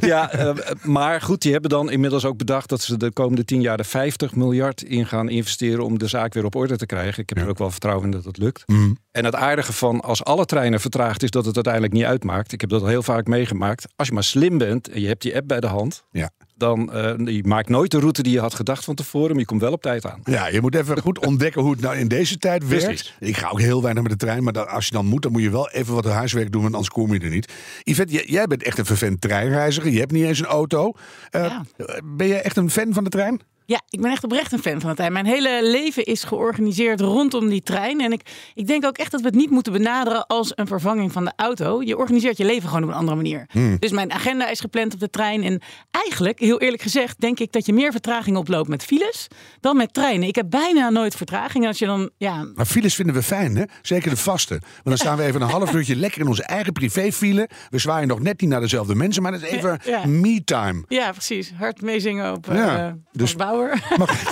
ja, 0.00 0.30
eh, 0.30 0.50
maar 0.82 1.20
goed, 1.20 1.42
die 1.42 1.52
hebben 1.52 1.70
dan 1.70 1.90
inmiddels 1.90 2.24
ook 2.24 2.36
bedacht 2.36 2.68
dat 2.68 2.80
ze 2.80 2.96
de 2.96 3.10
komende 3.12 3.44
tien 3.44 3.60
jaar 3.60 3.78
er 3.78 3.84
50 3.84 4.34
miljard 4.34 4.82
in 4.82 5.06
gaan 5.06 5.28
investeren 5.28 5.84
om 5.84 5.98
de 5.98 6.06
zaak 6.06 6.34
weer 6.34 6.44
op 6.44 6.54
orde 6.54 6.76
te 6.76 6.86
krijgen. 6.86 7.22
Ik 7.22 7.28
heb 7.28 7.38
Ja. 7.38 7.44
er 7.44 7.50
ook 7.50 7.58
wel 7.58 7.70
vertrouwen 7.70 8.04
in 8.04 8.10
dat 8.10 8.24
het 8.24 8.38
lukt. 8.38 8.62
Mhm. 8.66 8.92
En 9.10 9.24
het 9.24 9.34
aardige 9.34 9.72
van 9.72 10.00
als 10.00 10.24
alle 10.24 10.44
treinen 10.44 10.80
vertraagd 10.80 11.22
is 11.22 11.30
dat 11.30 11.44
het 11.44 11.54
uiteindelijk 11.54 11.92
niet 11.94 12.04
uitmaakt. 12.04 12.52
Ik 12.52 12.60
heb 12.60 12.70
dat 12.70 12.80
al 12.82 12.86
heel 12.88 13.02
vaak 13.02 13.26
meegemaakt. 13.26 13.86
Als 13.96 14.08
je 14.08 14.14
maar 14.14 14.24
slim 14.24 14.58
bent 14.58 14.88
en 14.88 15.00
je 15.00 15.06
hebt 15.06 15.22
die 15.22 15.36
app 15.36 15.48
bij 15.48 15.60
de 15.60 15.66
hand, 15.66 16.04
Ja. 16.10 16.30
Dan 16.64 16.92
eh, 16.92 17.34
je 17.34 17.42
maakt 17.46 17.68
nooit 17.68 17.90
de 17.90 17.98
route 17.98 18.22
die 18.22 18.32
je 18.32 18.40
had 18.40 18.54
gedacht 18.54 18.84
van 18.84 18.94
tevoren, 18.94 19.30
maar 19.30 19.38
je 19.38 19.44
komt 19.44 19.60
wel 19.60 19.72
op 19.72 19.82
tijd 19.82 20.06
aan. 20.06 20.20
Ja, 20.24 20.46
je 20.48 20.60
moet 20.60 20.74
even 20.74 21.00
goed 21.00 21.26
ontdekken 21.26 21.62
hoe 21.62 21.70
het 21.70 21.80
nou 21.80 21.96
in 21.96 22.08
deze 22.08 22.38
tijd 22.38 22.68
werkt. 22.68 22.84
Precies. 22.84 23.14
Ik 23.20 23.36
ga 23.36 23.48
ook 23.48 23.60
heel 23.60 23.82
weinig 23.82 24.02
met 24.02 24.12
de 24.12 24.18
trein, 24.18 24.42
maar 24.42 24.52
dan, 24.52 24.68
als 24.68 24.84
je 24.86 24.92
dan 24.92 25.06
moet, 25.06 25.22
dan 25.22 25.32
moet 25.32 25.42
je 25.42 25.50
wel 25.50 25.70
even 25.70 25.94
wat 25.94 26.04
huiswerk 26.04 26.52
doen, 26.52 26.62
want 26.62 26.74
anders 26.74 26.92
kom 26.92 27.12
je 27.14 27.20
er 27.20 27.30
niet. 27.30 27.52
Yvette, 27.82 28.12
jij, 28.12 28.24
jij 28.26 28.46
bent 28.46 28.62
echt 28.62 28.78
een 28.78 28.84
vervent 28.86 29.20
treinreiziger. 29.20 29.90
Je 29.90 29.98
hebt 29.98 30.12
niet 30.12 30.24
eens 30.24 30.38
een 30.38 30.44
auto. 30.46 30.92
Eh, 31.30 31.42
Ja. 31.44 31.64
Ben 32.04 32.26
jij 32.28 32.42
echt 32.42 32.56
een 32.56 32.70
fan 32.70 32.92
van 32.92 33.04
de 33.04 33.10
trein? 33.10 33.40
Ja, 33.66 33.80
ik 33.88 34.00
ben 34.00 34.10
echt 34.10 34.24
oprecht 34.24 34.52
een 34.52 34.58
fan 34.62 34.80
van 34.80 34.90
de 34.90 34.96
trein. 34.96 35.12
Mijn 35.12 35.26
hele 35.26 35.58
leven 35.62 36.04
is 36.04 36.24
georganiseerd 36.24 37.00
rondom 37.00 37.48
die 37.48 37.62
trein. 37.62 38.00
En 38.00 38.12
ik, 38.12 38.20
ik 38.54 38.66
denk 38.66 38.84
ook 38.84 38.96
echt 38.98 39.10
dat 39.10 39.20
we 39.20 39.26
het 39.26 39.36
niet 39.36 39.50
moeten 39.50 39.72
benaderen 39.72 40.26
als 40.26 40.52
een 40.54 40.66
vervanging 40.66 41.12
van 41.12 41.24
de 41.24 41.32
auto. 41.36 41.82
Je 41.82 41.96
organiseert 41.96 42.36
je 42.36 42.44
leven 42.44 42.68
gewoon 42.68 42.82
op 42.84 42.88
een 42.88 42.94
andere 42.94 43.16
manier. 43.16 43.46
Dus 43.78 43.90
mijn 43.90 44.12
agenda 44.12 44.48
is 44.48 44.60
gepland 44.60 44.94
op 44.94 45.00
de 45.00 45.10
trein. 45.10 45.42
En 45.42 45.62
eigenlijk, 45.90 46.38
heel 46.38 46.60
eerlijk 46.60 46.82
gezegd, 46.82 47.20
denk 47.20 47.38
ik 47.40 47.52
dat 47.52 47.66
je 47.66 47.72
meer 47.72 47.92
vertraging 47.92 48.36
oploopt 48.36 48.68
met 48.68 48.82
files 48.84 49.26
dan 49.60 49.76
met 49.76 49.92
treinen. 49.94 50.28
Ik 50.28 50.34
heb 50.34 50.50
bijna 50.50 50.90
nooit 50.90 51.14
vertraging. 51.16 51.66
Als 51.66 51.78
je 51.78 51.86
dan, 51.86 52.10
ja, 52.16 52.46
Maar 52.54 52.66
files 52.66 52.94
vinden 52.94 53.14
we 53.14 53.22
fijn, 53.22 53.56
hè? 53.56 53.64
Zeker 53.82 54.10
de 54.10 54.16
vaste. 54.16 54.52
Want 54.60 54.82
dan 54.84 54.96
staan 54.96 55.16
we 55.16 55.22
even 55.22 55.42
een 55.42 55.48
half 55.48 55.74
uurtje 55.74 55.96
lekker 55.96 56.20
in 56.20 56.26
onze 56.28 56.42
eigen 56.44 56.72
privéfile. 56.72 57.48
We 57.70 57.78
zwaaien 57.78 58.08
nog 58.08 58.20
net 58.20 58.40
niet 58.40 58.50
naar 58.50 58.60
dezelfde 58.60 58.94
mensen, 58.94 59.22
maar 59.22 59.32
het 59.32 59.42
is 59.42 59.48
even 59.48 59.80
Ja. 59.84 60.06
me-time. 60.06 60.84
ja 60.88 61.10
precies, 61.12 61.52
hard 61.58 61.82
meezingen 61.82 62.32
op 62.32 62.46
Ja, 62.46 62.86
eh 62.86 62.92
dus- 62.92 63.02
dus, 63.12 63.34
Maar, 63.98 64.28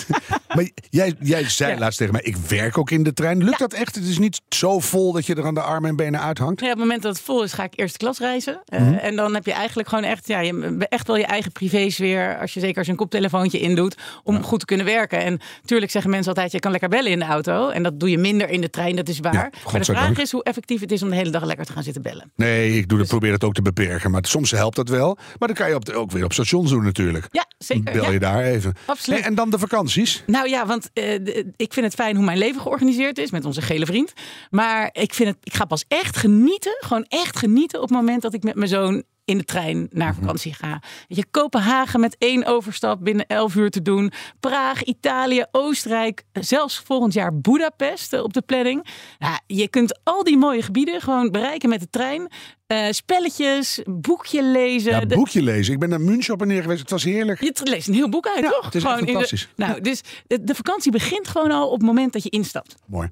maar 0.55 0.69
jij, 0.91 1.15
jij 1.21 1.49
zei 1.49 1.73
Ja. 1.73 1.79
laatst 1.79 1.99
tegen 1.99 2.13
mij, 2.13 2.23
ik 2.23 2.37
werk 2.37 2.79
ook 2.79 2.91
in 2.91 3.03
de 3.03 3.13
trein. 3.13 3.45
Lukt 3.45 3.59
dat 3.59 3.73
echt? 3.73 3.95
Het 3.95 4.05
is 4.05 4.19
niet 4.19 4.41
zo 4.49 4.81
vol 4.81 5.13
dat 5.13 5.27
je 5.27 5.35
er 5.35 5.45
aan 5.47 5.55
de 5.55 5.61
armen 5.61 5.91
en 5.91 5.97
benen 5.97 6.21
uithangt? 6.21 6.61
Ja, 6.61 6.67
op 6.67 6.73
het 6.73 6.81
moment 6.81 7.03
dat 7.03 7.15
het 7.17 7.25
vol 7.25 7.43
is, 7.43 7.53
ga 7.53 7.63
ik 7.65 7.73
eerste 7.77 7.99
klas 7.99 8.19
reizen. 8.19 8.63
Eh, 8.65 8.81
Mhm. 8.81 8.93
En 8.95 9.17
dan 9.17 9.35
heb 9.35 9.47
je 9.47 9.53
eigenlijk 9.53 9.89
gewoon 9.89 10.05
echt, 10.05 10.27
ja, 10.27 10.41
je 10.41 10.87
echt 10.89 11.07
wel 11.07 11.17
je 11.17 11.27
eigen 11.27 11.53
privésfeer. 11.53 12.39
Als 12.41 12.55
je 12.55 12.61
zeker 12.61 12.77
als 12.77 12.87
je 12.87 12.93
een 12.93 12.99
koptelefoontje 12.99 13.61
indoet, 13.61 13.97
om 14.23 14.43
goed 14.43 14.59
te 14.61 14.65
kunnen 14.67 14.87
werken. 14.87 15.19
En 15.23 15.41
natuurlijk 15.63 15.91
zeggen 15.91 16.11
mensen 16.11 16.29
altijd, 16.29 16.53
je 16.53 16.59
kan 16.59 16.71
lekker 16.71 16.89
bellen 16.89 17.11
in 17.11 17.19
de 17.19 17.25
auto. 17.25 17.69
En 17.69 17.83
dat 17.83 18.01
doe 18.01 18.11
je 18.11 18.19
minder 18.19 18.49
in 18.49 18.61
de 18.61 18.71
trein, 18.71 18.97
dat 18.97 19.09
is 19.09 19.19
waar. 19.21 19.33
Maar 19.73 19.81
de 19.81 19.85
vraag 19.85 20.19
is 20.19 20.33
hoe 20.33 20.43
effectief 20.45 20.81
het 20.81 20.93
is 20.93 21.03
om 21.03 21.11
de 21.11 21.17
hele 21.17 21.31
dag 21.31 21.45
lekker 21.45 21.67
te 21.67 21.73
gaan 21.73 21.83
zitten 21.83 22.03
bellen. 22.03 22.33
Nee, 22.37 22.77
ik 22.77 22.89
doe 22.89 22.99
dat, 22.99 23.07
probeer 23.09 23.31
dat 23.31 23.45
ook 23.45 23.55
te 23.55 23.63
beperken. 23.63 24.11
Maar 24.11 24.25
soms 24.27 24.51
helpt 24.51 24.77
dat 24.77 24.89
wel. 24.89 25.17
Maar 25.39 25.49
dan 25.49 25.57
kan 25.57 25.69
je 25.69 25.75
op 25.75 25.85
de- 25.85 25.95
ook 25.95 26.11
weer 26.11 26.25
op 26.25 26.33
stations 26.33 26.71
doen 26.71 26.85
natuurlijk. 26.85 27.27
Ja, 27.31 27.47
zeker. 27.59 27.93
Bel 27.93 28.13
je 28.13 28.19
daar 28.19 28.43
even. 28.43 28.75
Absoluut. 28.87 29.12
Nee, 29.13 29.23
en 29.23 29.35
dan 29.35 29.51
de 29.51 29.59
vakanties. 29.59 30.23
Nou 30.27 30.49
ja, 30.49 30.67
want 30.67 30.91
eh, 30.93 31.15
ik 31.57 31.73
vind 31.73 31.87
het 31.87 31.95
fijn 31.95 32.17
hoe 32.17 32.25
mijn 32.25 32.39
leven 32.39 32.61
georganiseerd 32.61 33.19
is 33.19 33.31
met 33.31 33.45
onze 33.45 33.63
gele 33.63 33.87
vriend. 33.87 34.13
Maar 34.51 34.89
ik, 34.93 35.15
vind 35.15 35.29
het, 35.29 35.39
ik 35.43 35.55
ga 35.55 35.65
pas 35.65 35.85
echt 35.89 36.17
genieten, 36.17 36.77
gewoon 36.81 37.05
echt 37.09 37.39
genieten 37.39 37.83
op 37.83 37.89
het 37.89 37.99
moment 37.99 38.23
dat 38.23 38.35
ik 38.35 38.43
met 38.43 38.55
mijn 38.55 38.69
zoon 38.69 39.03
in 39.25 39.39
de 39.39 39.45
trein 39.45 39.77
Mhm. 39.79 39.99
naar 39.99 40.15
vakantie 40.15 40.55
ga. 40.55 40.83
Weet 41.09 41.19
je, 41.19 41.25
Kopenhagen 41.31 42.01
met 42.01 42.17
één 42.19 42.45
overstap 42.45 42.99
binnen 43.05 43.27
11 43.27 43.55
uur 43.55 43.71
te 43.71 43.83
doen. 43.83 44.13
Praag, 44.41 44.83
Italië, 44.85 45.45
Oostenrijk, 45.51 46.23
zelfs 46.33 46.79
volgend 46.85 47.13
jaar 47.13 47.37
Budapest 47.41 48.13
eh, 48.13 48.23
op 48.23 48.33
de 48.33 48.43
planning. 48.43 48.87
Nou, 49.19 49.39
je 49.47 49.69
kunt 49.69 50.01
al 50.05 50.25
die 50.25 50.37
mooie 50.39 50.63
gebieden 50.63 51.01
gewoon 51.01 51.31
bereiken 51.31 51.69
met 51.69 51.81
de 51.81 51.91
trein. 51.91 52.31
Eh, 52.67 52.87
spelletjes, 52.91 53.81
boekje 53.85 54.43
lezen. 54.45 54.91
Ja, 54.93 55.07
boekje 55.07 55.43
lezen. 55.43 55.73
Ik 55.75 55.79
ben 55.81 55.89
naar 55.89 56.01
München 56.01 56.35
op 56.35 56.41
en 56.43 56.49
neer 56.49 56.63
geweest. 56.63 56.81
Het 56.81 56.91
was 56.91 57.05
heerlijk. 57.05 57.41
je 57.41 57.53
leest 57.63 57.89
een 57.89 57.95
heel 57.95 58.09
boek 58.09 58.27
uit, 58.27 58.45
Ja, 58.45 58.51
toch? 58.51 58.65
het 58.65 58.75
is 58.75 58.85
echt 58.85 58.99
in 58.99 59.05
de- 59.07 59.11
fantastisch. 59.13 59.49
nou, 59.57 59.81
dus 59.81 60.01
de, 60.27 60.45
de 60.45 60.55
vakantie 60.55 60.93
begint 60.93 61.29
gewoon 61.29 61.51
al 61.51 61.67
op 61.67 61.77
het 61.79 61.87
moment 61.87 62.13
dat 62.13 62.23
je 62.23 62.31
instapt. 62.31 62.75
Mooi. 62.87 63.09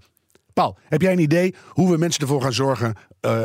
Paul, 0.52 0.78
heb 0.88 1.02
jij 1.02 1.12
een 1.12 1.18
idee 1.18 1.54
hoe 1.68 1.90
we 1.90 1.96
mensen 1.96 2.20
ervoor 2.20 2.42
gaan 2.42 2.52
zorgen, 2.52 2.94
eh, 3.20 3.42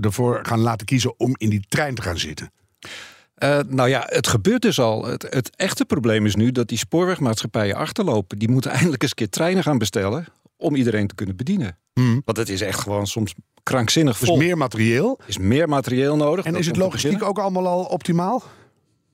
ervoor 0.00 0.40
gaan 0.42 0.60
laten 0.60 0.86
kiezen 0.86 1.18
om 1.18 1.34
in 1.36 1.50
die 1.50 1.64
trein 1.68 1.94
te 1.94 2.02
gaan 2.02 2.18
zitten? 2.18 2.52
Eh, 3.34 3.58
nou 3.66 3.88
ja, 3.88 4.04
het 4.06 4.26
gebeurt 4.26 4.62
dus 4.62 4.80
al. 4.80 5.04
Het, 5.04 5.26
het 5.30 5.56
echte 5.56 5.84
probleem 5.84 6.26
is 6.26 6.34
nu 6.34 6.52
dat 6.52 6.68
die 6.68 6.78
spoorwegmaatschappijen 6.78 7.76
achterlopen. 7.76 8.38
Die 8.38 8.50
moeten 8.50 8.70
eindelijk 8.78 9.02
eens 9.02 9.10
een 9.10 9.16
keer 9.16 9.28
treinen 9.28 9.62
gaan 9.62 9.78
bestellen 9.78 10.26
om 10.56 10.74
iedereen 10.74 11.06
te 11.06 11.14
kunnen 11.14 11.36
bedienen. 11.36 11.78
Hmm. 11.92 12.22
Want 12.24 12.38
het 12.38 12.48
is 12.48 12.60
echt 12.60 12.80
gewoon 12.80 13.06
soms 13.06 13.34
krankzinnig 13.62 14.18
vol. 14.18 14.36
meer 14.36 14.56
materieel. 14.56 15.18
Er 15.20 15.28
is 15.28 15.38
meer 15.38 15.68
materieel 15.68 16.16
nodig. 16.16 16.44
En 16.44 16.54
is 16.54 16.66
het 16.66 16.76
logistiek 16.76 17.22
ook 17.22 17.38
allemaal 17.38 17.66
al 17.66 17.84
optimaal? 17.84 18.42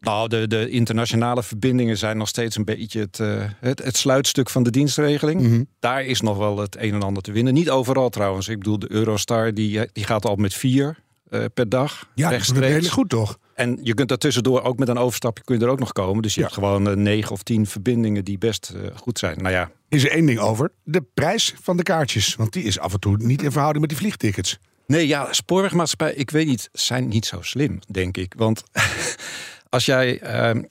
Nou, 0.04 0.28
de, 0.28 0.46
de 0.46 0.68
internationale 0.68 1.42
verbindingen 1.42 1.96
zijn 1.98 2.16
nog 2.16 2.28
steeds 2.28 2.56
een 2.56 2.64
beetje 2.64 3.00
het, 3.00 3.20
eh, 3.20 3.44
het, 3.60 3.84
het 3.84 3.96
sluitstuk 3.96 4.50
van 4.50 4.62
de 4.62 4.70
dienstregeling. 4.70 5.40
Mhm. 5.40 5.62
Daar 5.80 6.04
is 6.04 6.20
nog 6.20 6.36
wel 6.36 6.58
het 6.58 6.76
een 6.78 6.94
en 6.94 7.02
ander 7.02 7.22
te 7.22 7.32
winnen. 7.32 7.54
Niet 7.54 7.70
overal 7.70 8.08
trouwens. 8.08 8.48
Ik 8.48 8.58
bedoel, 8.58 8.78
de 8.78 8.92
Eurostar 8.92 9.54
die, 9.54 9.80
die 9.92 10.04
gaat 10.04 10.24
al 10.24 10.36
met 10.36 10.54
vier 10.54 10.98
eh, 11.30 11.44
per 11.54 11.68
dag. 11.68 12.08
Ja, 12.14 12.30
dat 12.30 12.40
is 12.40 12.48
rechtstreeks. 12.48 12.88
goed 12.88 13.08
toch? 13.08 13.38
En 13.54 13.78
je 13.82 13.94
kunt 13.94 14.08
daartussendoor 14.08 14.62
ook 14.62 14.78
met 14.78 14.88
een 14.88 14.98
overstapje 14.98 15.44
kun 15.44 15.58
je 15.58 15.64
er 15.64 15.70
ook 15.70 15.78
nog 15.78 15.92
komen. 15.92 16.22
Dus 16.22 16.34
je 16.34 16.40
Ja. 16.40 16.46
hebt 16.46 16.58
gewoon 16.58 16.88
eh, 16.88 16.96
negen 16.96 17.32
of 17.32 17.42
tien 17.42 17.66
verbindingen 17.66 18.24
die 18.24 18.38
best 18.38 18.72
eh, 18.74 18.90
goed 18.96 19.18
zijn. 19.18 19.38
Nou 19.38 19.54
ja, 19.54 19.70
Is 19.88 20.04
er 20.04 20.10
één 20.10 20.26
ding 20.26 20.38
over. 20.38 20.70
De 20.84 21.04
prijs 21.14 21.54
van 21.62 21.76
de 21.76 21.82
kaartjes. 21.82 22.34
Want 22.34 22.52
die 22.52 22.62
is 22.64 22.78
af 22.78 22.92
en 22.92 23.00
toe 23.00 23.16
niet 23.16 23.42
in 23.42 23.50
verhouding 23.50 23.80
met 23.80 23.88
die 23.90 23.98
vliegtickets. 23.98 24.58
nee, 24.86 25.06
ja, 25.06 25.32
spoorwegmaatschappij, 25.32 26.14
ik 26.14 26.30
weet 26.30 26.46
niet, 26.46 26.68
zijn 26.72 27.08
niet 27.08 27.26
zo 27.26 27.42
slim, 27.42 27.78
denk 27.90 28.16
ik. 28.16 28.34
Want 28.36 28.62
als 29.74 29.84
jij 29.86 30.18
ehm, 30.20 30.62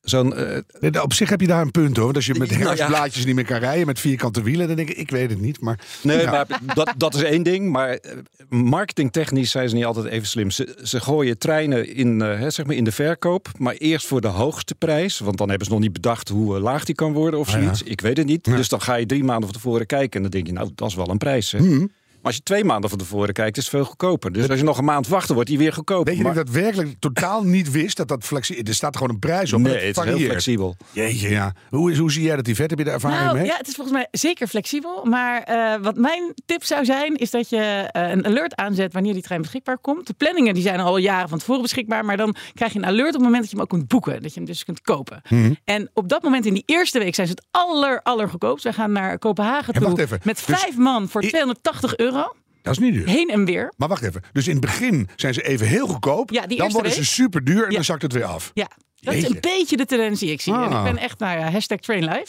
zo'n 0.00 0.34
eh, 0.36 0.58
Nee, 0.80 1.02
Op 1.02 1.12
zich 1.12 1.28
heb 1.28 1.40
je 1.40 1.46
daar 1.46 1.60
een 1.62 1.70
punt 1.70 1.96
hoor. 1.96 2.12
Als 2.14 2.26
je 2.26 2.34
met 2.34 2.48
Nou 2.50 2.60
ja. 2.62 2.66
herfstblaadjes 2.66 3.24
niet 3.24 3.34
meer 3.34 3.44
kan 3.44 3.58
rijden 3.58 3.86
met 3.86 4.00
vierkante 4.00 4.42
wielen, 4.42 4.66
dan 4.66 4.76
denk 4.76 4.88
ik, 4.88 4.96
ik 4.96 5.10
weet 5.10 5.30
het 5.30 5.40
niet. 5.40 5.60
Maar 5.60 5.78
Nee, 6.02 6.20
Ja. 6.20 6.30
maar 6.30 6.60
dat, 6.74 6.94
dat 6.96 7.14
is 7.14 7.22
één 7.22 7.42
ding. 7.42 7.70
Maar 7.70 7.88
eh, 7.90 8.12
marketingtechnisch 8.48 9.50
zijn 9.50 9.68
ze 9.68 9.74
niet 9.74 9.84
altijd 9.84 10.06
even 10.06 10.26
slim. 10.26 10.50
Ze, 10.50 10.78
ze 10.82 11.00
gooien 11.00 11.38
treinen 11.38 11.94
in, 11.94 12.22
eh, 12.22 12.48
zeg 12.48 12.66
maar 12.66 12.74
in 12.76 12.84
de 12.84 12.92
verkoop. 12.92 13.48
Maar 13.58 13.74
eerst 13.74 14.06
voor 14.06 14.20
de 14.20 14.28
hoogste 14.28 14.74
prijs. 14.74 15.18
Want 15.18 15.38
dan 15.38 15.48
hebben 15.48 15.66
ze 15.66 15.72
nog 15.72 15.82
niet 15.82 15.92
bedacht 15.92 16.28
hoe 16.28 16.58
laag 16.60 16.84
die 16.84 16.94
kan 16.94 17.12
worden 17.12 17.40
of 17.40 17.48
Ah, 17.48 17.54
ja. 17.54 17.60
zoiets. 17.60 17.82
Ik 17.82 18.00
weet 18.00 18.16
het 18.16 18.26
niet. 18.26 18.44
Dus 18.44 18.68
dan 18.68 18.80
ga 18.80 18.94
je 18.94 19.06
drie 19.06 19.24
maanden 19.24 19.44
van 19.44 19.52
tevoren 19.60 19.86
kijken. 19.86 20.16
En 20.16 20.22
dan 20.22 20.30
denk 20.30 20.46
je, 20.46 20.52
nou, 20.52 20.70
dat 20.74 20.88
is 20.88 20.94
wel 20.94 21.10
een 21.10 21.18
prijs. 21.18 21.52
Hè? 21.52 21.58
Mhm. 21.60 21.86
Als 22.26 22.34
je 22.36 22.42
twee 22.42 22.64
maanden 22.64 22.90
van 22.90 22.98
tevoren 22.98 23.32
kijkt, 23.34 23.56
is 23.56 23.62
het 23.62 23.72
veel 23.72 23.84
goedkoper. 23.84 24.32
Dus 24.32 24.48
als 24.48 24.58
je 24.58 24.64
nog 24.64 24.78
een 24.78 24.84
maand 24.84 25.08
wacht, 25.08 25.28
wordt 25.28 25.48
die 25.48 25.58
weer 25.58 25.72
goedkoper. 25.72 26.04
Weet 26.04 26.16
je 26.16 26.22
Maar- 26.22 26.34
dat 26.34 26.46
ik 26.48 26.52
dat 26.52 26.62
werkelijk 26.62 26.94
totaal 26.98 27.42
niet 27.44 27.70
wist? 27.70 27.96
Dat 27.96 28.08
dat 28.08 28.24
flexibel... 28.24 28.62
Er 28.64 28.74
staat 28.74 28.96
gewoon 28.96 29.10
een 29.12 29.18
prijs 29.18 29.52
op. 29.52 29.60
Nee, 29.60 29.86
het 29.86 29.96
is 29.96 30.04
heel 30.04 30.18
flexibel. 30.18 30.76
Jeetje, 30.92 31.28
ja. 31.28 31.52
Hoe, 31.70 31.90
is, 31.90 31.98
hoe 31.98 32.12
zie 32.12 32.22
jij 32.22 32.36
dat, 32.36 32.46
Yvette? 32.46 32.70
Heb 32.74 32.78
je 32.78 32.84
daar 32.84 32.94
ervaring 32.94 33.20
Nou 33.22 33.36
mee? 33.36 33.46
ja, 33.46 33.56
het 33.56 33.68
is 33.68 33.74
volgens 33.74 33.96
mij 33.96 34.08
zeker 34.10 34.46
flexibel. 34.46 35.04
Maar 35.04 35.42
eh, 35.42 35.74
wat 35.82 35.96
mijn 35.96 36.34
tip 36.46 36.64
zou 36.64 36.84
zijn, 36.84 37.16
is 37.16 37.30
dat 37.30 37.48
je 37.48 37.56
eh, 37.92 38.10
een 38.10 38.26
alert 38.26 38.54
aanzet 38.56 38.92
wanneer 38.92 39.12
die 39.12 39.22
trein 39.22 39.42
beschikbaar 39.42 39.78
komt. 39.78 40.06
De 40.06 40.14
planningen 40.14 40.54
die 40.54 40.62
zijn 40.62 40.80
al 40.80 40.96
jaren 40.96 41.28
van 41.28 41.38
tevoren 41.38 41.62
beschikbaar. 41.62 42.04
Maar 42.04 42.16
dan 42.16 42.34
krijg 42.54 42.72
je 42.72 42.78
een 42.78 42.86
alert 42.86 43.08
op 43.08 43.14
het 43.14 43.22
moment 43.22 43.40
dat 43.40 43.50
je 43.50 43.56
hem 43.56 43.64
ook 43.64 43.70
kunt 43.70 43.88
boeken. 43.88 44.22
Dat 44.22 44.30
je 44.34 44.40
hem 44.40 44.48
dus 44.48 44.64
kunt 44.64 44.80
kopen. 44.80 45.22
Mhm. 45.28 45.52
En 45.64 45.90
op 45.94 46.08
dat 46.08 46.22
moment 46.22 46.46
in 46.46 46.54
die 46.54 46.62
eerste 46.66 46.98
week 46.98 47.14
zijn 47.14 47.26
ze 47.26 47.32
het 47.32 47.46
aller, 47.50 48.00
allergoedkoopst. 48.02 48.64
Wij 48.64 48.72
gaan 48.72 48.92
naar 48.92 49.18
Kopenhagen 49.18 49.74
toe 49.74 49.82
wacht 49.82 49.98
even. 49.98 50.20
met 50.22 50.42
Dus 50.46 50.58
vijf 50.60 50.76
man 50.76 51.08
voor 51.08 51.24
i- 51.24 51.28
280 51.28 51.96
euro. 51.96 52.15
Dat 52.62 52.72
is 52.72 52.78
niet 52.78 52.94
duur. 52.94 53.06
Heen 53.08 53.28
en 53.28 53.44
weer. 53.44 53.72
Maar 53.76 53.88
wacht 53.88 54.02
even. 54.02 54.22
Dus 54.32 54.46
in 54.46 54.52
het 54.52 54.60
begin 54.60 55.08
zijn 55.16 55.34
ze 55.34 55.42
even 55.42 55.66
heel 55.66 55.86
goedkoop. 55.86 56.30
Ja, 56.30 56.46
die 56.46 56.58
dan 56.58 56.70
worden 56.72 56.92
ze 56.92 57.04
super 57.04 57.44
duur 57.44 57.62
en 57.64 57.68
Ja. 57.70 57.74
dan 57.74 57.84
zakt 57.84 58.02
het 58.02 58.12
weer 58.12 58.24
af. 58.24 58.50
Ja, 58.54 58.68
dat 59.00 59.14
is 59.14 59.24
een 59.28 59.38
beetje 59.40 59.76
de 59.76 59.84
tendens 59.84 60.20
die 60.20 60.30
ik 60.30 60.40
zie. 60.40 60.52
En 60.54 60.58
Ah. 60.72 60.86
ik 60.86 60.92
ben 60.92 61.02
echt, 61.02 61.18
nou 61.18 61.38
ja, 61.38 61.50
hashtag 61.50 61.78
trainlife. 61.78 62.26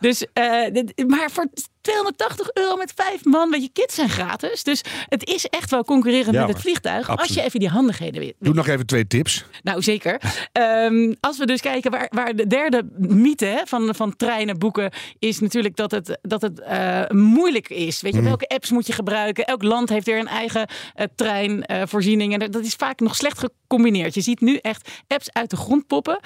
Dus, 0.00 0.26
eh, 0.32 0.72
dit- 0.72 1.04
maar 1.08 1.30
voor 1.30 1.46
280 1.84 2.50
euro 2.52 2.76
met 2.76 2.92
vijf 2.96 3.24
man, 3.24 3.50
weet 3.50 3.62
je, 3.62 3.68
kids 3.72 3.94
zijn 3.94 4.08
gratis. 4.08 4.62
Dus 4.62 4.82
het 5.08 5.28
is 5.28 5.46
echt 5.46 5.70
wel 5.70 5.84
concurrerend 5.84 6.34
Ja, 6.34 6.40
met 6.40 6.48
het 6.52 6.60
vliegtuig. 6.62 7.16
Als 7.18 7.28
je 7.34 7.42
even 7.42 7.60
die 7.60 7.68
handigheden 7.68 8.20
weet. 8.20 8.34
Doe 8.38 8.54
nog 8.54 8.66
even 8.66 8.86
twee 8.86 9.06
tips. 9.06 9.44
Nou, 9.62 9.82
zeker. 9.82 10.20
Ehm, 10.52 11.12
als 11.20 11.38
we 11.38 11.46
dus 11.46 11.60
kijken 11.60 11.90
waar, 11.90 12.06
waar 12.10 12.36
de 12.36 12.46
derde 12.46 12.86
mythe 12.98 13.44
hè, 13.46 13.60
van, 13.64 13.94
van 13.94 14.16
treinen 14.16 14.58
boeken 14.58 14.90
is 15.18 15.40
natuurlijk 15.40 15.76
dat 15.76 15.90
het, 15.90 16.18
dat 16.22 16.42
het 16.42 16.60
eh, 16.60 17.02
moeilijk 17.08 17.68
is. 17.68 18.00
Weet 18.00 18.12
je, 18.12 18.18
Mhm. 18.18 18.28
welke 18.28 18.48
apps 18.48 18.70
moet 18.70 18.86
je 18.86 18.92
gebruiken? 18.92 19.44
Elk 19.44 19.62
land 19.62 19.88
heeft 19.88 20.06
weer 20.06 20.18
een 20.18 20.28
eigen 20.28 20.66
eh, 20.94 21.06
treinvoorziening. 21.16 22.32
en 22.32 22.50
dat- 22.50 22.62
is 22.64 22.74
vaak 22.74 23.00
nog 23.00 23.16
slecht 23.16 23.38
gecombineerd. 23.38 24.14
Je 24.14 24.20
ziet 24.20 24.40
nu 24.40 24.56
echt 24.56 24.88
apps 25.08 25.32
uit 25.32 25.50
de 25.50 25.56
grond 25.56 25.86
poppen. 25.86 26.18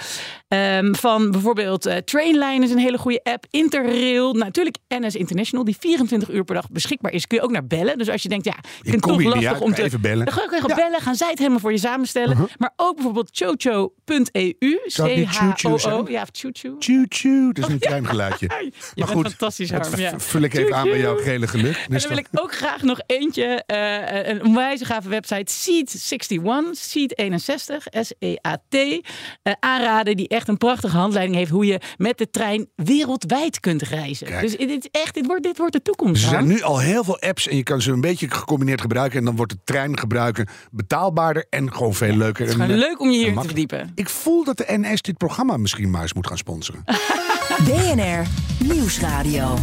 Ehm, 0.49 0.95
van 0.95 1.31
bijvoorbeeld 1.31 1.87
eh, 1.87 1.97
Trainline 1.97 2.65
is 2.65 2.71
een 2.71 2.79
hele 2.79 2.99
goede 2.99 3.21
app. 3.23 3.45
Interrail, 3.51 4.33
natuurlijk 4.35 4.77
NS 4.89 5.15
International, 5.15 5.47
die 5.51 5.77
24 5.79 6.31
uur 6.31 6.45
per 6.45 6.55
dag 6.55 6.71
beschikbaar 6.71 7.13
is. 7.13 7.27
Kun 7.27 7.39
je 7.39 7.45
ook 7.45 7.51
naar 7.51 7.67
bellen. 7.67 7.99
Dus 7.99 8.09
als 8.09 8.23
je 8.23 8.29
denkt, 8.29 8.45
ja, 8.45 8.57
ik 8.57 8.69
vind 8.81 8.95
het 8.95 9.03
toch 9.03 9.23
lastig 9.23 9.53
uit, 9.53 9.61
om 9.61 9.75
te... 9.75 9.83
even 9.83 10.01
bellen. 10.01 10.25
Dan 10.25 10.35
ga 10.35 10.45
ik 10.45 10.53
even 10.53 10.69
Ja. 10.69 10.75
Uh-huh. 10.75 10.85
bellen, 10.85 11.01
gaan 11.01 11.15
zij 11.15 11.29
het 11.29 11.39
helemaal 11.39 11.61
voor 11.61 11.73
je 11.73 11.79
samenstellen. 11.79 12.49
Maar 12.59 12.73
ook 12.77 12.95
bijvoorbeeld 12.95 13.31
chocho.eu. 13.33 14.79
C-H-O-O. 14.87 16.05
Ja, 16.09 16.27
choo-choo. 16.33 17.53
Dat 17.53 17.67
is 17.67 17.73
een 17.73 17.79
klein 17.79 18.07
geluidje. 18.07 18.47
Je 18.95 19.05
Maar 19.05 19.09
goed, 19.09 19.27
fantastisch, 19.27 19.69
dat 19.69 19.87
Harm. 19.87 20.01
Ja. 20.01 20.21
vul 20.21 20.43
ik 20.43 20.55
even 20.55 20.75
aan 20.75 20.89
bij 20.89 20.99
jouw 20.99 21.17
gele 21.17 21.47
geluk. 21.47 21.77
En 21.77 21.99
dan 21.99 22.09
wil 22.09 22.17
ik 22.17 22.29
ook 22.33 22.55
graag 22.55 22.83
nog 22.83 23.01
eentje, 23.07 23.63
eh, 23.67 24.29
een 24.29 24.45
onwijs 24.45 24.83
gave 24.83 25.09
website, 25.09 25.53
Seat61, 25.53 26.75
Seat61, 26.75 27.87
S-E-A-T, 28.01 28.75
eh, 28.75 29.53
aanraden, 29.61 30.17
die 30.17 30.29
echt 30.29 30.49
een 30.49 30.57
prachtige 30.57 30.97
handleiding 30.97 31.37
heeft 31.37 31.51
hoe 31.51 31.67
je 31.67 31.81
met 31.97 32.19
de 32.19 32.31
trein 32.31 32.69
wereldwijd 32.75 33.61
kunt 33.61 33.83
reizen. 33.83 34.27
Kijk. 34.27 34.41
Dus 34.41 34.57
dit, 34.57 34.71
is 34.71 35.01
echt, 35.01 35.15
dit, 35.15 35.27
wordt, 35.27 35.38
dit 35.43 35.59
wordt 35.59 35.73
de 35.73 35.83
toekomst. 35.83 36.23
Er 36.23 36.29
zijn 36.29 36.47
nu 36.47 36.63
al 36.63 36.79
heel 36.79 37.05
veel 37.05 37.21
apps 37.21 37.49
en 37.49 37.57
je 37.57 37.63
kan 37.63 37.83
ze 37.83 37.93
een 37.93 38.01
beetje 38.01 38.31
gecombineerd 38.31 38.81
gebruiken. 38.81 39.19
En 39.19 39.25
dan 39.25 39.37
wordt 39.37 39.53
het 39.53 39.61
trein 39.65 39.99
gebruiken 39.99 40.49
betaalbaarder 40.71 41.47
en 41.51 41.73
gewoon 41.73 41.95
veel 41.95 42.17
leuker. 42.17 42.47
Het 42.47 42.55
is 42.55 42.61
En, 42.61 42.71
eh, 42.71 42.77
leuk 42.77 43.01
om 43.01 43.11
je 43.11 43.19
hier 43.19 43.35
te 43.35 43.43
verdiepen. 43.45 43.93
Ik 43.95 44.09
voel 44.09 44.45
dat 44.45 44.57
de 44.57 44.65
NS 44.69 45.03
dit 45.03 45.17
programma 45.17 45.57
misschien 45.57 45.91
maar 45.91 46.03
eens 46.03 46.13
moet 46.13 46.27
gaan 46.27 46.39
sponsoren. 46.39 46.85
BNR 47.67 48.27
Nieuwsradio. 48.65 49.59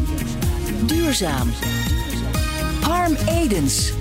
Duurzaam. 0.86 1.50
Harm 2.82 3.16
Edens. 3.28 3.94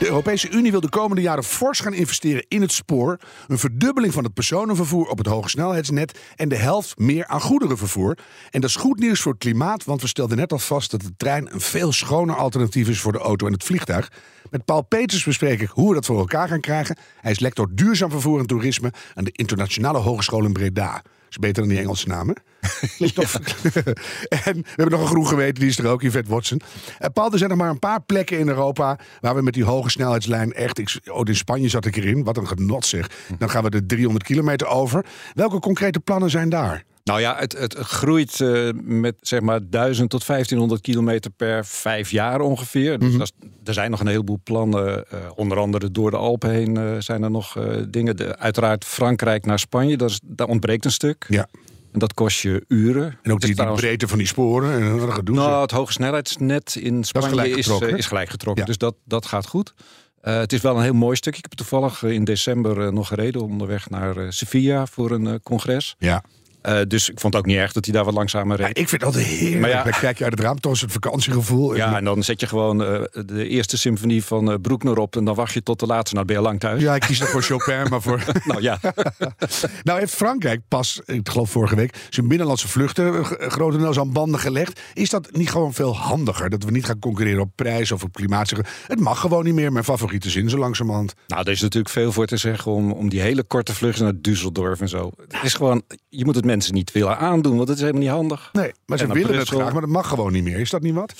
De 0.00 0.06
Europese 0.06 0.50
Unie 0.50 0.70
wil 0.70 0.80
de 0.80 0.88
komende 0.88 1.22
jaren 1.22 1.44
fors 1.44 1.80
gaan 1.80 1.94
investeren 1.94 2.44
in 2.48 2.60
het 2.60 2.72
spoor. 2.72 3.18
Een 3.48 3.58
verdubbeling 3.58 4.12
van 4.12 4.24
het 4.24 4.34
personenvervoer 4.34 5.06
op 5.06 5.18
het 5.18 5.26
hogesnelheidsnet. 5.26 6.18
En 6.36 6.48
de 6.48 6.56
helft 6.56 6.98
meer 6.98 7.26
aan 7.26 7.40
goederenvervoer. 7.40 8.18
En 8.50 8.60
dat 8.60 8.70
is 8.70 8.76
goed 8.76 8.98
nieuws 8.98 9.20
voor 9.20 9.32
het 9.32 9.40
klimaat, 9.40 9.84
want 9.84 10.00
we 10.00 10.08
stelden 10.08 10.36
net 10.36 10.52
al 10.52 10.58
vast 10.58 10.90
dat 10.90 11.00
de 11.00 11.12
trein 11.16 11.54
een 11.54 11.60
veel 11.60 11.92
schoner 11.92 12.36
alternatief 12.36 12.88
is 12.88 13.00
voor 13.00 13.12
de 13.12 13.18
auto 13.18 13.46
en 13.46 13.52
het 13.52 13.64
vliegtuig. 13.64 14.12
Met 14.50 14.64
Paul 14.64 14.82
Peters 14.82 15.24
bespreek 15.24 15.60
ik 15.60 15.68
hoe 15.68 15.88
we 15.88 15.94
dat 15.94 16.06
voor 16.06 16.18
elkaar 16.18 16.48
gaan 16.48 16.60
krijgen. 16.60 16.96
Hij 17.20 17.30
is 17.30 17.38
lector 17.38 17.68
duurzaam 17.74 18.10
vervoer 18.10 18.38
en 18.38 18.46
toerisme 18.46 18.92
aan 19.14 19.24
de 19.24 19.32
Internationale 19.32 19.98
Hogeschool 19.98 20.44
in 20.44 20.52
Breda. 20.52 21.02
is 21.30 21.36
beter 21.36 21.62
dan 21.62 21.72
die 21.72 21.80
Engelse 21.80 22.08
namen. 22.08 22.42
En 24.44 24.54
we 24.54 24.62
hebben 24.66 24.90
nog 24.90 25.00
een 25.00 25.06
groen 25.06 25.26
geweten, 25.26 25.54
die 25.54 25.68
is 25.68 25.78
er 25.78 25.86
ook, 25.86 26.02
Yvette 26.02 26.30
Watson. 26.30 26.60
Uh, 27.00 27.06
Paul, 27.12 27.32
er 27.32 27.38
zijn 27.38 27.50
nog 27.50 27.58
maar 27.58 27.70
een 27.70 27.78
paar 27.78 28.02
plekken 28.02 28.38
in 28.38 28.48
Europa 28.48 28.98
waar 29.20 29.34
we 29.34 29.42
met 29.42 29.54
die 29.54 29.64
hoge 29.64 29.90
snelheidslijn 29.90 30.52
echt... 30.52 30.78
Ik, 30.78 30.98
oh, 31.10 31.20
in 31.24 31.36
Spanje 31.36 31.68
zat 31.68 31.84
ik 31.84 31.96
erin, 31.96 32.24
wat 32.24 32.36
een 32.36 32.48
genot 32.48 32.86
zeg. 32.86 33.10
Dan 33.38 33.50
gaan 33.50 33.62
we 33.64 33.70
de 33.70 33.86
300 33.86 34.24
kilometer 34.24 34.66
over. 34.66 35.04
Welke 35.34 35.58
concrete 35.58 36.00
plannen 36.00 36.30
zijn 36.30 36.48
daar? 36.48 36.84
Nou 37.04 37.20
ja, 37.20 37.36
het, 37.38 37.52
het 37.58 37.74
groeit 37.78 38.40
eh, 38.40 38.68
met 38.82 39.14
zeg 39.20 39.40
maar 39.40 39.60
1000 39.70 40.10
tot 40.10 40.26
1500 40.26 40.80
kilometer 40.80 41.30
per 41.30 41.64
vijf 41.66 42.10
jaar 42.10 42.40
ongeveer. 42.40 42.98
Dus 42.98 43.16
is- 43.16 43.32
er 43.64 43.74
zijn 43.74 43.90
nog 43.90 44.00
een 44.00 44.06
heleboel 44.06 44.40
plannen. 44.44 45.04
eh, 45.10 45.18
onder 45.34 45.58
andere 45.58 45.90
door 45.90 46.10
de 46.10 46.16
Alpen 46.16 46.50
heen 46.50 46.76
eh, 46.76 46.94
zijn 46.98 47.22
er 47.22 47.30
nog 47.30 47.56
eh, 47.56 47.76
dingen. 47.88 48.16
De, 48.16 48.36
uiteraard 48.38 48.84
Frankrijk 48.84 49.46
naar 49.46 49.58
Spanje, 49.58 49.96
dat 49.96 50.10
is, 50.10 50.20
daar 50.24 50.46
ontbreekt 50.46 50.84
een 50.84 50.90
stuk. 50.90 51.24
Ja. 51.28 51.46
En 51.92 51.98
dat 51.98 52.14
kost 52.14 52.40
je 52.40 52.64
uren. 52.68 53.18
En 53.22 53.32
ook 53.32 53.40
die, 53.40 53.54
die 53.54 53.72
breedte 53.72 54.08
van 54.08 54.18
die 54.18 54.26
sporen. 54.26 54.72
En 54.72 54.82
een 54.82 55.12
gedoe. 55.12 55.36
Nou, 55.36 55.60
het 55.62 55.70
hogesnelheidsnet 55.70 56.76
in 56.80 57.04
Spanje 57.04 57.28
gelijk 57.28 57.48
is, 57.48 57.54
getrokken, 57.56 57.86
eh, 57.86 57.92
hè? 57.92 57.98
is 57.98 58.06
gelijk 58.06 58.30
getrokken. 58.30 58.62
Ja. 58.62 58.68
Dus 58.68 58.78
dat, 58.78 58.94
dat 59.04 59.26
gaat 59.26 59.46
goed. 59.46 59.74
Eh, 60.20 60.38
het 60.38 60.52
is 60.52 60.60
wel 60.60 60.76
een 60.76 60.82
heel 60.82 60.92
mooi 60.94 61.16
stuk. 61.16 61.36
Ik 61.36 61.42
heb 61.42 61.52
toevallig 61.52 62.02
eh, 62.02 62.10
in 62.10 62.24
december 62.24 62.86
eh, 62.86 62.92
nog 62.92 63.08
gereden 63.08 63.42
onderweg 63.42 63.90
naar 63.90 64.16
eh, 64.16 64.26
Sevilla 64.28 64.86
voor 64.86 65.10
een 65.10 65.26
eh, 65.26 65.34
congres. 65.42 65.94
ja. 65.98 66.22
Eh, 66.62 66.78
dus 66.88 67.08
ik 67.10 67.20
vond 67.20 67.32
het 67.34 67.42
ook 67.42 67.48
niet 67.48 67.56
erg 67.58 67.72
dat 67.72 67.84
hij 67.84 67.94
daar 67.94 68.04
wat 68.04 68.14
langzamer 68.14 68.56
reed. 68.56 68.66
Ja, 68.76 68.82
ik 68.82 68.88
vind 68.88 69.04
altijd 69.04 69.24
heerlijk. 69.26 69.60
Maar 69.60 69.70
ja- 69.70 69.82
Dan 69.82 69.92
kijk 69.92 70.18
je 70.18 70.24
uit 70.24 70.32
het 70.32 70.42
raam, 70.42 70.60
toch 70.60 70.72
is 70.72 70.80
het 70.80 70.92
vakantiegevoel. 70.92 71.74
Ja, 71.74 71.96
en 71.96 72.04
dan 72.04 72.22
zet 72.22 72.40
je 72.40 72.46
gewoon 72.46 72.84
eh, 72.84 73.02
de 73.26 73.48
eerste 73.48 73.78
symfonie 73.78 74.24
van 74.24 74.50
eh, 74.50 74.56
Broekner 74.62 74.98
op 74.98 75.16
en 75.16 75.24
dan 75.24 75.34
wacht 75.34 75.52
je 75.52 75.62
tot 75.62 75.80
de 75.80 75.86
laatste. 75.86 76.14
Nou, 76.14 76.26
ben 76.26 76.36
je 76.36 76.42
lang 76.42 76.60
thuis. 76.60 76.82
Ja, 76.82 76.94
ik 76.94 77.00
kies 77.00 77.18
dan 77.18 77.28
voor 77.28 77.42
Chopin, 77.42 77.86
maar 77.90 78.02
voor... 78.02 78.22
Nou 78.44 78.62
ja, 78.62 78.78
Nou 79.82 79.98
heeft 79.98 80.14
Frankrijk 80.14 80.60
pas, 80.68 81.00
ik 81.04 81.28
geloof 81.28 81.50
vorige 81.50 81.74
week, 81.76 81.94
zijn 82.10 82.28
binnenlandse 82.28 82.68
vluchten 82.68 83.24
grotendeels 83.50 83.98
aan 83.98 84.12
banden 84.12 84.40
gelegd. 84.40 84.80
Is 84.94 85.10
dat 85.10 85.28
niet 85.32 85.50
gewoon 85.50 85.74
veel 85.74 85.96
handiger? 85.96 86.50
Dat 86.50 86.64
we 86.64 86.70
niet 86.70 86.84
gaan 86.84 86.98
concurreren 86.98 87.40
op 87.42 87.50
prijs 87.54 87.92
of 87.92 88.02
op 88.02 88.12
klimaat. 88.12 88.52
Het 88.86 89.00
mag 89.00 89.20
gewoon 89.20 89.44
niet 89.44 89.54
meer, 89.54 89.72
mijn 89.72 89.84
favoriete 89.84 90.30
zin, 90.30 90.48
zo 90.50 90.58
langzamerhand. 90.58 91.14
nou, 91.26 91.42
er 91.42 91.52
is 91.52 91.60
natuurlijk 91.60 91.92
veel 91.92 92.12
voor 92.12 92.26
te 92.26 92.36
zeggen 92.36 92.72
om, 92.72 92.92
om 92.92 93.08
die 93.08 93.20
hele 93.20 93.42
korte 93.42 93.74
vluchten 93.74 94.04
naar 94.04 94.14
Düsseldorf 94.14 94.80
en 94.80 94.88
zo. 94.88 95.10
Het 95.28 95.42
is 95.42 95.54
gewoon, 95.54 95.82
je 96.08 96.24
moet 96.24 96.34
het 96.34 96.44
mensen 96.50 96.74
niet 96.74 96.92
willen 96.92 97.18
aandoen, 97.18 97.56
want 97.56 97.68
het 97.68 97.76
is 97.76 97.84
helemaal 97.84 98.02
niet 98.02 98.12
handig. 98.12 98.48
Nee, 98.52 98.72
maar 98.86 98.98
ze 98.98 99.06
willen 99.06 99.38
het 99.38 99.48
graag, 99.48 99.72
maar 99.72 99.80
dat 99.80 99.90
mag 99.90 100.08
gewoon 100.08 100.32
niet 100.32 100.44
meer. 100.44 100.58
Is 100.58 100.70
dat 100.70 100.82
niet 100.82 100.94
wat? 100.94 101.14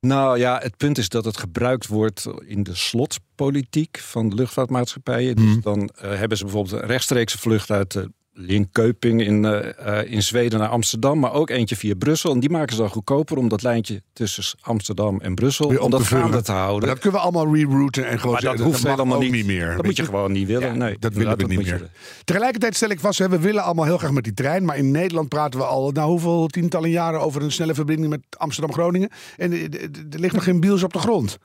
Nou 0.00 0.38
ja, 0.38 0.58
het 0.62 0.76
punt 0.76 0.98
is 0.98 1.08
dat 1.08 1.24
het 1.24 1.36
gebruikt 1.36 1.86
wordt 1.86 2.26
in 2.46 2.62
de 2.62 2.74
slotpolitiek 2.74 3.98
van 3.98 4.28
de 4.28 4.34
luchtvaartmaatschappijen. 4.34 5.36
Dus 5.36 5.60
dan 5.60 5.88
eh, 5.88 6.18
hebben 6.18 6.38
ze 6.38 6.44
bijvoorbeeld 6.44 6.82
een 6.82 6.88
rechtstreekse 6.88 7.38
vlucht 7.38 7.70
uit 7.70 7.94
uh, 7.94 8.04
Linköping 8.34 9.22
in, 9.26 9.44
eh, 9.44 9.98
eh, 10.00 10.12
in 10.12 10.22
Zweden 10.22 10.58
naar 10.58 10.68
Amsterdam, 10.68 11.18
maar 11.18 11.32
ook 11.32 11.50
eentje 11.50 11.76
via 11.76 11.94
Brussel. 11.94 12.32
En 12.32 12.40
die 12.40 12.50
maken 12.50 12.74
ze 12.74 12.80
dan 12.80 12.90
goedkoper 12.90 13.36
om 13.36 13.48
dat 13.48 13.62
lijntje 13.62 14.02
tussen 14.12 14.58
Amsterdam 14.60 15.20
en 15.20 15.34
Brussel 15.34 15.66
om 15.78 15.90
dat 15.90 16.02
gaande 16.02 16.42
te 16.42 16.52
Maar 16.52 16.60
houden. 16.60 16.88
dat 16.88 16.98
kunnen 16.98 17.20
we 17.20 17.24
allemaal 17.26 17.54
rerouten 17.54 18.06
en 18.08 18.18
gewoon 18.18 18.32
maar 18.32 18.42
dat 18.42 18.50
zeggen, 18.50 18.66
hoeft 18.70 18.86
helemaal 18.88 19.18
niet. 19.18 19.32
niet 19.32 19.46
meer. 19.46 19.76
Dat 19.76 19.84
moet 19.84 19.96
je 19.96 20.04
gewoon 20.04 20.32
niet 20.32 20.46
willen. 20.46 20.68
Ja, 20.68 20.74
nee, 20.74 20.96
dat 20.98 21.14
willen 21.14 21.36
we 21.36 21.44
niet 21.44 21.66
je- 21.66 21.72
meer. 21.72 21.90
Tegelijkertijd 22.24 22.76
stel 22.76 22.88
ik 22.90 23.00
vast, 23.00 23.18
hè, 23.18 23.28
we 23.28 23.38
willen 23.38 23.62
allemaal 23.62 23.84
heel 23.84 23.98
graag 23.98 24.10
met 24.12 24.24
die 24.24 24.34
trein. 24.34 24.64
Maar 24.64 24.76
in 24.76 24.90
Nederland 24.90 25.28
praten 25.28 25.60
we 25.60 25.66
al, 25.66 25.90
nou 25.90 26.08
hoeveel 26.10 26.46
tientallen 26.46 26.90
jaren 26.90 27.20
over 27.20 27.42
een 27.42 27.52
snelle 27.52 27.74
verbinding 27.74 28.10
met 28.10 28.20
Amsterdam-Groningen. 28.36 29.10
En 29.36 29.52
er 29.52 30.18
ligt 30.20 30.34
nog 30.34 30.44
geen 30.44 30.60
biels 30.60 30.82
op 30.82 30.92
de 30.92 30.98
grond. 30.98 31.38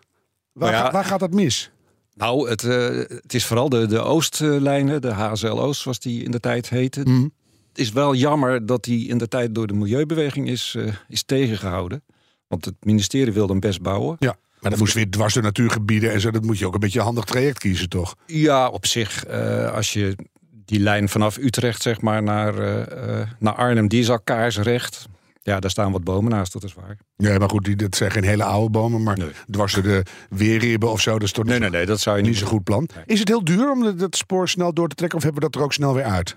Waar, 0.53 0.71
Nou 0.71 0.85
ja, 0.85 0.91
waar 0.91 1.05
gaat 1.05 1.19
dat 1.19 1.33
mis? 1.33 1.71
Nou, 2.17 2.49
het, 2.49 2.63
eh, 2.63 2.87
het 3.07 3.33
is 3.33 3.45
vooral 3.45 3.69
de, 3.69 3.85
de 3.85 3.99
Oostlijnen, 3.99 5.01
de 5.01 5.11
HSL 5.11 5.47
Oost, 5.47 5.81
zoals 5.81 5.99
die 5.99 6.23
in 6.23 6.31
de 6.31 6.39
tijd 6.39 6.69
heette. 6.69 7.01
Mhm. 7.01 7.23
Het 7.69 7.85
is 7.85 7.91
wel 7.91 8.15
jammer 8.15 8.65
dat 8.65 8.83
die 8.83 9.07
in 9.07 9.17
de 9.17 9.27
tijd 9.27 9.55
door 9.55 9.67
de 9.67 9.73
milieubeweging 9.73 10.47
is, 10.47 10.73
eh, 10.77 10.93
is 11.07 11.23
tegengehouden. 11.23 12.03
Want 12.47 12.65
het 12.65 12.75
ministerie 12.79 13.33
wilde 13.33 13.51
hem 13.51 13.61
best 13.61 13.81
bouwen. 13.81 14.15
Ja, 14.19 14.37
maar 14.61 14.71
dat 14.71 14.79
moest 14.79 14.93
weer 14.93 15.09
dwars 15.09 15.33
door 15.33 15.43
natuurgebieden 15.43 16.11
en 16.11 16.21
zo. 16.21 16.31
Dat 16.31 16.43
moet 16.43 16.57
je 16.57 16.65
ook 16.65 16.73
een 16.73 16.79
beetje 16.79 16.99
een 16.99 17.05
handig 17.05 17.25
traject 17.25 17.59
kiezen, 17.59 17.89
toch? 17.89 18.15
Ja, 18.25 18.69
op 18.69 18.85
zich, 18.85 19.25
eh, 19.25 19.73
als 19.73 19.93
je 19.93 20.15
die 20.65 20.79
lijn 20.79 21.09
vanaf 21.09 21.37
Utrecht 21.37 21.81
zeg 21.81 22.01
maar 22.01 22.23
naar, 22.23 22.53
naar 23.39 23.53
Arnhem, 23.53 23.87
die 23.87 23.99
is 23.99 24.09
al 24.09 24.19
kaarsrecht. 24.19 25.07
Ja, 25.47 25.59
daar 25.59 25.69
staan 25.69 25.91
wat 25.91 26.03
bomen 26.03 26.31
naast, 26.31 26.53
dat 26.53 26.63
is 26.63 26.73
waar. 26.73 26.97
Ja, 27.15 27.37
maar 27.37 27.49
goed, 27.49 27.65
die, 27.65 27.75
dat 27.75 27.95
zijn 27.95 28.11
geen 28.11 28.23
hele 28.23 28.43
oude 28.43 28.69
bomen. 28.69 29.03
Maar 29.03 29.17
Nee. 29.17 29.31
dwars 29.51 29.73
door 29.73 29.83
de 29.83 30.03
weerribben 30.29 30.91
of 30.91 31.01
zo, 31.01 31.11
dat 31.11 31.21
is 31.23 31.31
toch 31.31 31.43
Nee, 31.45 31.53
niet, 31.53 31.61
nee, 31.61 31.69
nee, 31.77 31.85
dat 31.85 31.99
zou 31.99 32.15
je 32.15 32.21
niet 32.21 32.31
niet 32.31 32.39
zo'n 32.39 32.47
goed 32.49 32.63
plan. 32.63 32.87
Nee. 32.95 33.03
Is 33.05 33.19
het 33.19 33.27
heel 33.27 33.43
duur 33.43 33.71
om 33.71 33.97
dat 33.97 34.15
spoor 34.15 34.49
snel 34.49 34.73
door 34.73 34.87
te 34.87 34.95
trekken 34.95 35.17
of 35.17 35.23
hebben 35.23 35.41
we 35.41 35.49
dat 35.49 35.59
er 35.59 35.65
ook 35.65 35.73
snel 35.73 35.93
weer 35.93 36.03
uit? 36.03 36.35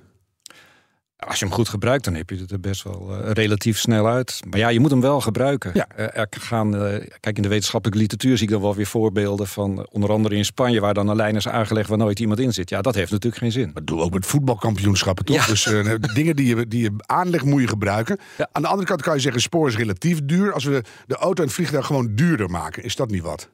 Als 1.29 1.39
je 1.39 1.45
hem 1.45 1.55
goed 1.55 1.69
gebruikt, 1.69 2.05
dan 2.05 2.15
heb 2.15 2.31
je 2.31 2.37
het 2.37 2.51
er 2.51 2.61
best 2.61 2.83
wel 2.83 3.09
eh, 3.11 3.31
relatief 3.33 3.79
snel 3.79 4.09
uit. 4.09 4.41
Maar 4.51 4.59
ja, 4.59 4.69
je 4.69 4.81
moet 4.81 4.91
hem 4.91 5.01
wel 5.01 5.21
gebruiken. 5.21 5.71
Ja. 5.75 5.87
Eh, 5.97 6.21
er 6.21 6.29
gaan, 6.31 6.77
eh, 6.77 7.07
kijk, 7.21 7.37
in 7.37 7.43
de 7.43 7.49
wetenschappelijke 7.49 8.03
literatuur 8.03 8.37
zie 8.37 8.47
ik 8.47 8.53
dan 8.53 8.63
wel 8.63 8.75
weer 8.75 8.87
voorbeelden 8.87 9.47
van 9.47 9.87
onder 9.91 10.11
andere 10.11 10.35
in 10.35 10.45
Spanje, 10.45 10.81
waar 10.81 10.95
dan 10.95 11.09
een 11.09 11.17
lijn 11.17 11.37
is 11.37 11.49
aangelegd 11.49 11.89
waar 11.89 11.99
nooit 11.99 12.21
iemand 12.21 12.41
in 12.41 12.53
zit. 12.53 12.71
Ja, 12.71 12.81
dat 12.81 12.95
heeft 12.95 13.11
natuurlijk 13.11 13.43
geen 13.43 13.53
zin. 13.53 13.71
Dat 13.75 13.87
doen 13.87 13.97
we 13.97 14.03
ook 14.03 14.13
met 14.13 14.27
voetbalkampioenschappen, 14.27 15.25
toch? 15.25 15.37
Ja. 15.37 15.47
Dus 15.47 15.63
dingen 16.15 16.37
die 16.37 16.57
je, 16.57 16.67
die 16.67 16.83
je 16.83 16.93
aanlegt, 17.07 17.45
moet 17.45 17.61
je 17.61 17.69
gebruiken. 17.69 18.19
Ja. 18.39 18.49
Aan 18.53 18.63
de 18.63 18.69
andere 18.69 18.87
kant 18.87 19.03
kan 19.03 19.15
je 19.15 19.21
zeggen, 19.21 19.41
spoor 19.41 19.69
is 19.69 19.77
relatief 19.77 20.21
duur. 20.25 20.53
Als 20.53 20.65
we 20.65 20.83
de 21.07 21.17
auto 21.17 21.43
en 21.43 21.49
het 21.49 21.57
vliegtuig 21.57 21.87
gewoon 21.87 22.15
duurder 22.15 22.51
maken, 22.51 22.83
is 22.83 22.97
dat 22.97 23.11
niet 23.11 23.23
wat? 23.23 23.51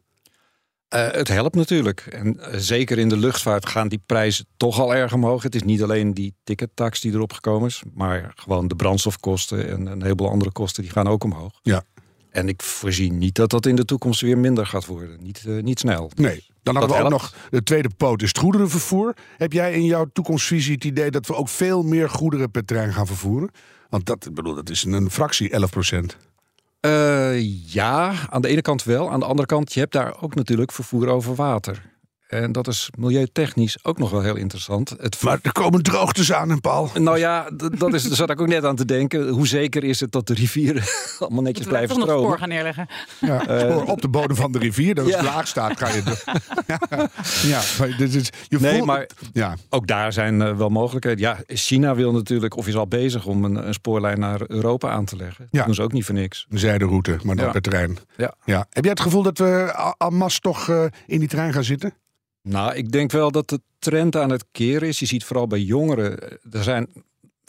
Eh, 0.88 1.10
het 1.10 1.28
helpt 1.28 1.54
natuurlijk. 1.54 2.00
En 2.00 2.40
eh, 2.40 2.58
zeker 2.58 2.98
in 2.98 3.08
de 3.08 3.16
luchtvaart 3.16 3.66
gaan 3.66 3.88
die 3.88 4.02
prijzen 4.06 4.46
toch 4.56 4.80
al 4.80 4.94
erg 4.94 5.12
omhoog. 5.12 5.42
Het 5.42 5.54
is 5.54 5.62
niet 5.62 5.82
alleen 5.82 6.14
die 6.14 6.34
tickettax 6.44 7.00
die 7.00 7.12
erop 7.12 7.32
gekomen 7.32 7.68
is, 7.68 7.82
maar 7.94 8.32
gewoon 8.34 8.68
de 8.68 8.76
brandstofkosten 8.76 9.68
en 9.68 9.86
een 9.86 10.02
heleboel 10.02 10.30
andere 10.30 10.52
kosten 10.52 10.82
die 10.82 10.92
gaan 10.92 11.08
ook 11.08 11.24
omhoog. 11.24 11.60
Ja. 11.62 11.84
En 12.30 12.48
ik 12.48 12.62
voorzie 12.62 13.12
niet 13.12 13.34
dat 13.34 13.50
dat 13.50 13.66
in 13.66 13.76
de 13.76 13.84
toekomst 13.84 14.20
weer 14.20 14.38
minder 14.38 14.66
gaat 14.66 14.86
worden. 14.86 15.22
Niet, 15.22 15.42
eh, 15.46 15.62
niet 15.62 15.78
snel. 15.78 16.10
Nee. 16.14 16.46
Dan 16.62 16.76
hadden 16.76 16.96
we 16.96 17.02
ook 17.02 17.10
helpt. 17.10 17.22
nog 17.22 17.34
de 17.50 17.62
tweede 17.62 17.90
poot, 17.96 18.22
is 18.22 18.28
het 18.28 18.38
goederenvervoer. 18.38 19.16
Heb 19.36 19.52
jij 19.52 19.72
in 19.72 19.84
jouw 19.84 20.06
toekomstvisie 20.12 20.74
het 20.74 20.84
idee 20.84 21.10
dat 21.10 21.26
we 21.26 21.34
ook 21.34 21.48
veel 21.48 21.82
meer 21.82 22.10
goederen 22.10 22.50
per 22.50 22.64
trein 22.64 22.92
gaan 22.92 23.06
vervoeren? 23.06 23.50
Want 23.88 24.06
dat, 24.06 24.26
ik 24.26 24.34
bedoel, 24.34 24.54
dat 24.54 24.70
is 24.70 24.84
een 24.84 25.10
fractie, 25.10 25.50
11 25.50 25.70
procent. 25.70 26.16
Eh, 26.86 27.72
ja, 27.72 28.12
aan 28.30 28.42
de 28.42 28.48
ene 28.48 28.62
kant 28.62 28.84
wel. 28.84 29.10
Aan 29.10 29.20
de 29.20 29.26
andere 29.26 29.48
kant, 29.48 29.72
je 29.72 29.80
hebt 29.80 29.92
daar 29.92 30.22
ook 30.22 30.34
natuurlijk 30.34 30.72
vervoer 30.72 31.08
over 31.08 31.34
water. 31.34 31.82
En 32.26 32.52
dat 32.52 32.68
is 32.68 32.88
milieutechnisch 32.98 33.78
ook 33.84 33.98
nog 33.98 34.10
wel 34.10 34.22
heel 34.22 34.36
interessant. 34.36 34.90
Het 35.00 35.22
Maar 35.22 35.38
er 35.42 35.52
komen 35.52 35.82
droogtes 35.82 36.32
aan, 36.32 36.50
en 36.50 36.60
Paul. 36.60 36.90
Nou 36.94 37.18
ja, 37.18 37.48
dat 37.78 37.94
is, 37.94 38.02
daar 38.02 38.16
zat 38.16 38.30
ik 38.30 38.40
ook 38.40 38.46
net 38.48 38.64
aan 38.64 38.76
te 38.76 38.84
denken. 38.84 39.28
Hoe 39.28 39.46
zeker 39.46 39.84
is 39.84 40.00
het 40.00 40.12
dat 40.12 40.26
de 40.26 40.34
rivieren 40.34 40.82
allemaal 41.18 41.42
netjes 41.42 41.66
blijven 41.66 41.96
nog 41.98 42.04
spoor 42.06 42.18
stromen? 42.18 42.38
gaan 42.38 42.48
neerleggen. 42.48 42.86
Ja, 43.20 43.40
spoor 43.42 43.84
op 43.84 44.00
de 44.02 44.08
bodem 44.08 44.36
van 44.36 44.52
de 44.52 44.58
rivier. 44.58 44.94
Dat 44.94 45.06
Ja. 45.06 45.16
het 45.16 45.24
laag 45.24 45.46
staat, 45.48 45.78
ga 45.78 45.88
je... 45.88 46.02
ja, 46.66 46.80
ja, 47.52 47.60
maar 47.78 47.96
dit 47.96 48.14
is, 48.14 48.30
je 48.48 48.58
Nee, 48.60 48.72
voelt- 48.74 48.86
maar 48.86 49.06
Ja, 49.32 49.56
ook 49.70 49.86
daar 49.86 50.12
zijn 50.12 50.42
eh, 50.42 50.56
wel 50.56 50.68
mogelijkheden. 50.68 51.20
Ja, 51.20 51.38
China 51.46 51.94
wil 51.94 52.12
natuurlijk, 52.12 52.56
of 52.56 52.66
is 52.66 52.76
al 52.76 52.86
bezig 52.88 53.26
om 53.26 53.44
een, 53.44 53.66
een 53.66 53.74
spoorlijn 53.74 54.18
naar 54.20 54.40
Europa 54.46 54.90
aan 54.90 55.04
te 55.04 55.16
leggen. 55.16 55.44
Ja. 55.50 55.56
Dat 55.58 55.66
doen 55.66 55.74
ze 55.74 55.82
ook 55.82 55.92
niet 55.92 56.04
voor 56.04 56.14
niks. 56.14 56.46
een 56.50 56.58
zijderoute, 56.58 57.18
maar 57.22 57.36
dan 57.36 57.44
Ja. 57.44 57.50
per 57.50 57.60
trein. 57.62 57.98
Ja. 58.16 58.34
Ja. 58.44 58.66
Heb 58.70 58.82
jij 58.82 58.92
het 58.92 59.00
gevoel 59.02 59.22
dat 59.22 59.38
we 59.38 59.72
a- 59.76 59.94
en 59.98 60.14
masse 60.14 60.40
toch 60.40 60.68
eh, 60.68 60.84
in 61.06 61.18
die 61.18 61.28
trein 61.28 61.52
gaan 61.52 61.64
zitten? 61.64 61.94
Nou, 62.48 62.74
ik 62.74 62.92
denk 62.92 63.10
wel 63.12 63.30
dat 63.30 63.48
de 63.48 63.60
trend 63.78 64.16
aan 64.16 64.30
het 64.30 64.44
keren 64.52 64.88
is. 64.88 64.98
Je 64.98 65.06
ziet 65.06 65.24
vooral 65.24 65.46
bij 65.46 65.60
jongeren. 65.60 66.18
eh, 66.18 66.54
Er 66.58 66.62
zijn 66.62 66.88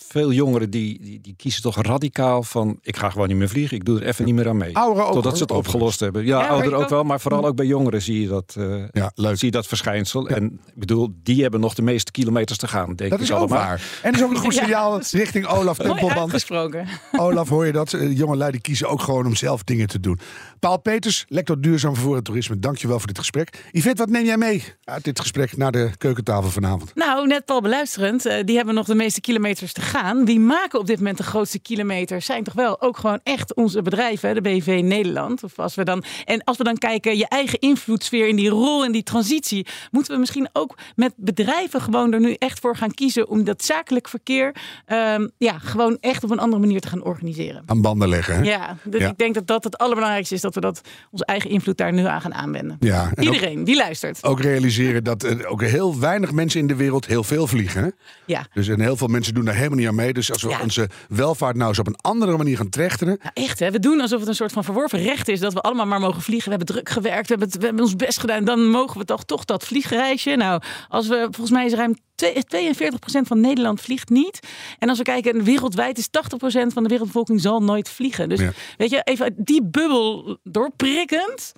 veel 0.08 0.32
jongeren 0.32 0.70
die, 0.70 1.00
die, 1.02 1.22
die 1.22 1.34
kiezen 1.38 1.62
toch 1.62 1.82
radicaal 1.82 2.43
van... 2.43 2.78
ik 2.82 2.98
ga 2.98 3.10
gewoon 3.10 3.28
niet 3.28 3.38
meer 3.38 3.50
vliegen, 3.50 3.78
ik 3.78 3.86
doe 3.86 4.00
er 4.00 4.08
even 4.08 4.26
niet 4.26 4.36
meer 4.36 4.48
aan 4.50 4.58
mee. 4.58 4.76
Ouderen 4.78 5.08
ook. 5.08 5.13
Totdat 5.13 5.36
ze 5.38 5.41
het 5.43 5.52
opgelost 5.52 6.00
hebben. 6.00 6.26
Ja, 6.26 6.39
Ja, 6.39 6.63
ik 6.63 6.72
ook 6.74 6.89
wel, 6.89 7.04
maar 7.04 7.20
vooral 7.20 7.46
ook 7.46 7.56
bij 7.56 7.65
jongeren 7.65 8.02
zie 8.02 8.22
je 8.22 8.28
dat, 8.28 8.56
eh, 8.58 8.84
Ja, 8.91 9.12
leuk. 9.15 9.38
zie 9.38 9.46
je 9.46 9.52
dat 9.52 9.67
verschijnsel. 9.67 10.28
En 10.28 10.46
ik 10.65 10.76
bedoel, 10.80 11.10
die 11.24 11.41
hebben 11.41 11.60
nog 11.60 11.74
de 11.74 11.82
meeste 11.82 12.12
kilometers 12.12 12.58
te 12.58 12.67
gaan, 12.67 12.86
denk 12.96 13.10
Dat 13.12 13.20
ik 13.20 13.26
is 13.26 13.32
ook 13.32 13.38
allemaal. 13.38 13.58
waar. 13.58 13.82
En 14.02 14.12
dat 14.12 14.20
is 14.22 14.26
ook 14.28 14.32
een 14.34 14.38
goed 14.41 14.54
Ja. 14.56 14.62
signaal 14.62 15.00
richting 15.12 15.46
Olaf 15.48 15.78
Tempelman. 15.78 16.32
Olaf, 17.17 17.50
hoor 17.50 17.65
je 17.65 17.72
dat? 17.72 17.93
Eh, 17.93 18.17
Jongelui 18.17 18.52
die 18.52 18.62
kiezen 18.62 18.89
ook 18.89 19.02
gewoon 19.02 19.26
om 19.26 19.36
zelf 19.36 19.63
dingen 19.63 19.88
te 19.88 20.00
doen. 20.00 20.20
Paul 20.60 20.78
Peters, 20.80 21.26
lector 21.28 21.62
duurzaam 21.62 21.93
vervoer 21.93 22.15
en 22.15 22.24
toerisme. 22.24 22.60
Dankjewel 22.60 22.98
voor 22.98 23.08
dit 23.08 23.17
gesprek. 23.20 23.63
Yvette, 23.72 24.02
wat 24.04 24.12
neem 24.12 24.26
jij 24.26 24.38
mee 24.38 24.63
uit 24.84 25.04
dit 25.04 25.20
gesprek 25.20 25.58
naar 25.58 25.72
de 25.72 25.89
keukentafel 25.98 26.50
vanavond? 26.50 26.91
Nou, 26.96 27.28
net 27.28 27.46
Paul 27.46 27.62
beluisterend. 27.62 28.26
eh, 28.26 28.43
die 28.46 28.56
hebben 28.56 28.76
nog 28.76 28.86
de 28.86 28.96
meeste 28.96 29.22
kilometers 29.22 29.74
te 29.74 29.82
gaan. 29.82 29.97
Wie 30.26 30.40
maken 30.40 30.80
op 30.80 30.88
dit 30.88 30.98
moment 30.98 31.18
de 31.18 31.24
grootste 31.24 31.60
kilometers? 31.60 32.26
Zijn 32.26 32.44
toch 32.44 32.54
wel 32.54 32.82
ook 32.82 32.98
gewoon 32.98 33.20
echt 33.24 33.54
onze 33.56 33.82
bedrijven, 33.82 34.34
de 34.36 34.42
BV 34.42 34.80
Nederland. 34.84 35.44
Of 35.44 35.60
als 35.60 35.76
we 35.76 35.84
dan, 35.84 36.04
en 36.26 36.44
als 36.44 36.58
we 36.58 36.64
dan 36.64 36.78
kijken, 36.78 37.18
je 37.18 37.28
eigen 37.28 37.60
invloedssfeer 37.60 38.28
in 38.28 38.36
die 38.36 38.50
rol 38.50 38.86
in 38.86 38.92
die 38.92 39.04
transitie. 39.04 39.66
Moeten 39.92 40.14
we 40.14 40.20
misschien 40.20 40.50
ook 40.54 40.78
met 40.96 41.14
bedrijven 41.16 41.82
gewoon 41.82 42.14
er 42.14 42.20
nu 42.20 42.34
echt 42.34 42.60
voor 42.60 42.76
gaan 42.76 42.94
kiezen. 42.94 43.28
om 43.30 43.44
dat 43.44 43.64
zakelijk 43.64 44.08
verkeer 44.08 44.56
ehm, 44.86 45.28
ja, 45.38 45.58
gewoon 45.60 45.98
echt 46.00 46.24
op 46.24 46.32
een 46.32 46.40
andere 46.40 46.62
manier 46.62 46.82
te 46.82 46.88
gaan 46.88 47.04
organiseren. 47.04 47.64
Aan 47.66 47.82
banden 47.82 48.10
leggen, 48.10 48.36
hè? 48.36 48.42
Ja, 48.42 48.78
dus 48.84 49.02
Ja. 49.02 49.10
ik 49.10 49.18
denk 49.18 49.34
dat 49.34 49.48
dat 49.48 49.64
het 49.64 49.78
allerbelangrijkste 49.78 50.36
is. 50.36 50.42
Dat 50.42 50.56
we 50.56 50.62
dat, 50.62 50.82
onze 51.12 51.26
eigen 51.26 51.50
invloed 51.50 51.78
daar 51.78 51.94
nu 51.94 52.06
aan 52.06 52.22
gaan 52.22 52.34
aanwenden. 52.34 52.78
Ja, 52.80 53.12
en 53.16 53.28
ook, 53.28 53.34
Iedereen 53.34 53.64
die 53.64 53.76
luistert. 53.76 54.24
ook 54.24 54.42
realiseren 54.42 55.04
dat 55.04 55.24
er 55.24 55.46
ook 55.48 55.62
heel 55.62 56.00
weinig 56.00 56.32
mensen 56.32 56.60
in 56.60 56.68
de 56.68 56.76
wereld 56.76 57.06
heel 57.06 57.24
veel 57.24 57.48
vliegen. 57.48 57.84
Hè? 57.84 57.90
Ja. 58.26 58.48
Dus 58.54 58.68
en 58.68 58.80
heel 58.82 58.98
veel 58.98 59.08
mensen 59.08 59.34
doen 59.34 59.46
daar 59.46 59.56
helemaal 59.56 59.78
niet 59.78 59.87
mee. 59.93 60.13
Dus 60.13 60.32
als 60.32 60.41
we 60.43 60.50
Ja. 60.50 60.62
onze 60.62 60.89
welvaart 61.10 61.56
nou 61.56 61.69
eens 61.69 61.80
op 61.80 61.88
een 61.88 61.97
andere 62.02 62.38
manier 62.38 62.58
gaan 62.58 62.69
trechteren. 62.69 63.17
Nou, 63.21 63.32
echt, 63.47 63.60
hè? 63.60 63.71
we 63.71 63.80
doen 63.80 64.02
alsof 64.02 64.19
het 64.19 64.28
een 64.30 64.36
soort 64.36 64.52
van 64.52 64.63
verworven 64.63 65.00
recht 65.00 65.28
is 65.28 65.39
dat 65.39 65.54
we 65.54 65.62
allemaal 65.62 65.86
maar 65.86 66.00
mogen 66.00 66.21
vliegen. 66.21 66.50
We 66.52 66.56
hebben 66.58 66.76
druk 66.76 66.89
gewerkt, 66.89 67.21
we 67.28 67.34
hebben, 67.34 67.47
het- 67.47 67.58
we 67.58 67.65
hebben 67.65 67.84
ons 67.84 67.95
best 67.95 68.19
gedaan. 68.19 68.45
Dan 68.45 68.65
mogen 68.69 69.00
we 69.00 69.06
toch, 69.06 69.23
toch 69.23 69.45
dat 69.45 69.65
vliegreisje. 69.65 70.36
Nou, 70.36 70.62
als 70.89 71.08
we 71.08 71.15
volgens 71.21 71.52
mij 71.52 71.65
is 71.65 71.73
ruim 71.73 71.95
twee- 72.15 72.43
42% 72.43 73.28
van 73.28 73.39
Nederland 73.39 73.82
vliegt 73.82 74.10
niet. 74.10 74.39
En 74.80 74.89
als 74.89 74.97
we 74.97 75.04
kijken, 75.04 75.43
wereldwijd 75.43 75.97
is 75.97 76.08
80% 76.08 76.73
van 76.73 76.84
de 76.84 76.89
wereldbevolking 76.89 77.41
zal 77.41 77.63
nooit 77.63 77.89
vliegen. 77.89 78.30
Dus 78.30 78.39
Ja. 78.39 78.52
weet 78.78 78.89
je, 78.89 79.02
even 79.04 79.34
die 79.38 79.63
bubbel 79.63 80.38
doorprikkend. 80.43 81.52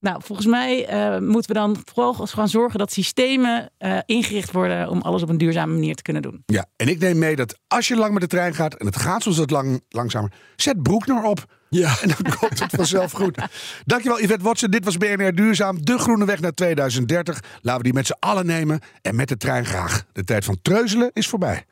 Nou, 0.00 0.20
volgens 0.24 0.46
mij 0.48 0.86
eh, 0.86 1.18
moeten 1.18 1.52
we 1.52 1.58
dan 1.58 1.76
vooral 1.84 2.14
gaan 2.14 2.48
zorgen 2.48 2.78
dat 2.78 2.92
systemen 2.92 3.70
eh, 3.78 3.98
ingericht 4.06 4.52
worden 4.52 4.88
om 4.88 5.00
alles 5.00 5.22
op 5.22 5.28
een 5.28 5.38
duurzame 5.38 5.72
manier 5.72 5.94
te 5.94 6.02
kunnen 6.02 6.22
doen. 6.22 6.42
Ja, 6.46 6.66
en 6.76 6.88
ik 6.88 6.98
neem 6.98 7.18
mee 7.18 7.36
dat 7.36 7.58
als 7.66 7.88
je 7.88 7.96
lang 7.96 8.12
met 8.12 8.22
de 8.22 8.28
trein 8.28 8.54
gaat 8.54 8.74
en 8.74 8.86
het 8.86 8.96
gaat 8.96 9.22
soms 9.22 9.38
wat 9.38 9.50
lang, 9.50 9.80
langzamer, 9.88 10.32
zet 10.56 10.82
broek 10.82 11.06
nog 11.06 11.24
op. 11.24 11.58
Ja. 11.68 11.96
En 12.02 12.08
dan 12.08 12.36
komt 12.38 12.60
het 12.60 12.70
vanzelf 12.74 13.12
goed. 13.12 13.38
Dankjewel 13.84 14.20
Yvette 14.20 14.44
Watson. 14.44 14.70
Dit 14.70 14.84
was 14.84 14.96
BNR 14.96 15.34
Duurzaam. 15.34 15.84
De 15.84 15.98
groene 15.98 16.24
weg 16.24 16.40
naar 16.40 16.54
2030. 16.54 17.40
Laten 17.60 17.76
we 17.76 17.84
die 17.84 17.92
met 17.92 18.06
z'n 18.06 18.16
allen 18.18 18.46
nemen. 18.46 18.80
En 19.02 19.16
met 19.16 19.28
de 19.28 19.36
trein 19.36 19.64
graag. 19.64 20.04
De 20.12 20.24
tijd 20.24 20.44
van 20.44 20.58
treuzelen 20.62 21.10
is 21.12 21.28
voorbij. 21.28 21.64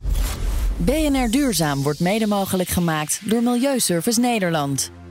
BNR 0.77 1.31
Duurzaam 1.31 1.83
wordt 1.83 2.01
mede 2.01 2.27
mogelijk 2.27 2.69
gemaakt 2.69 3.21
door 3.25 3.43
Milieuservice 3.43 4.21
Nederland. 4.21 4.91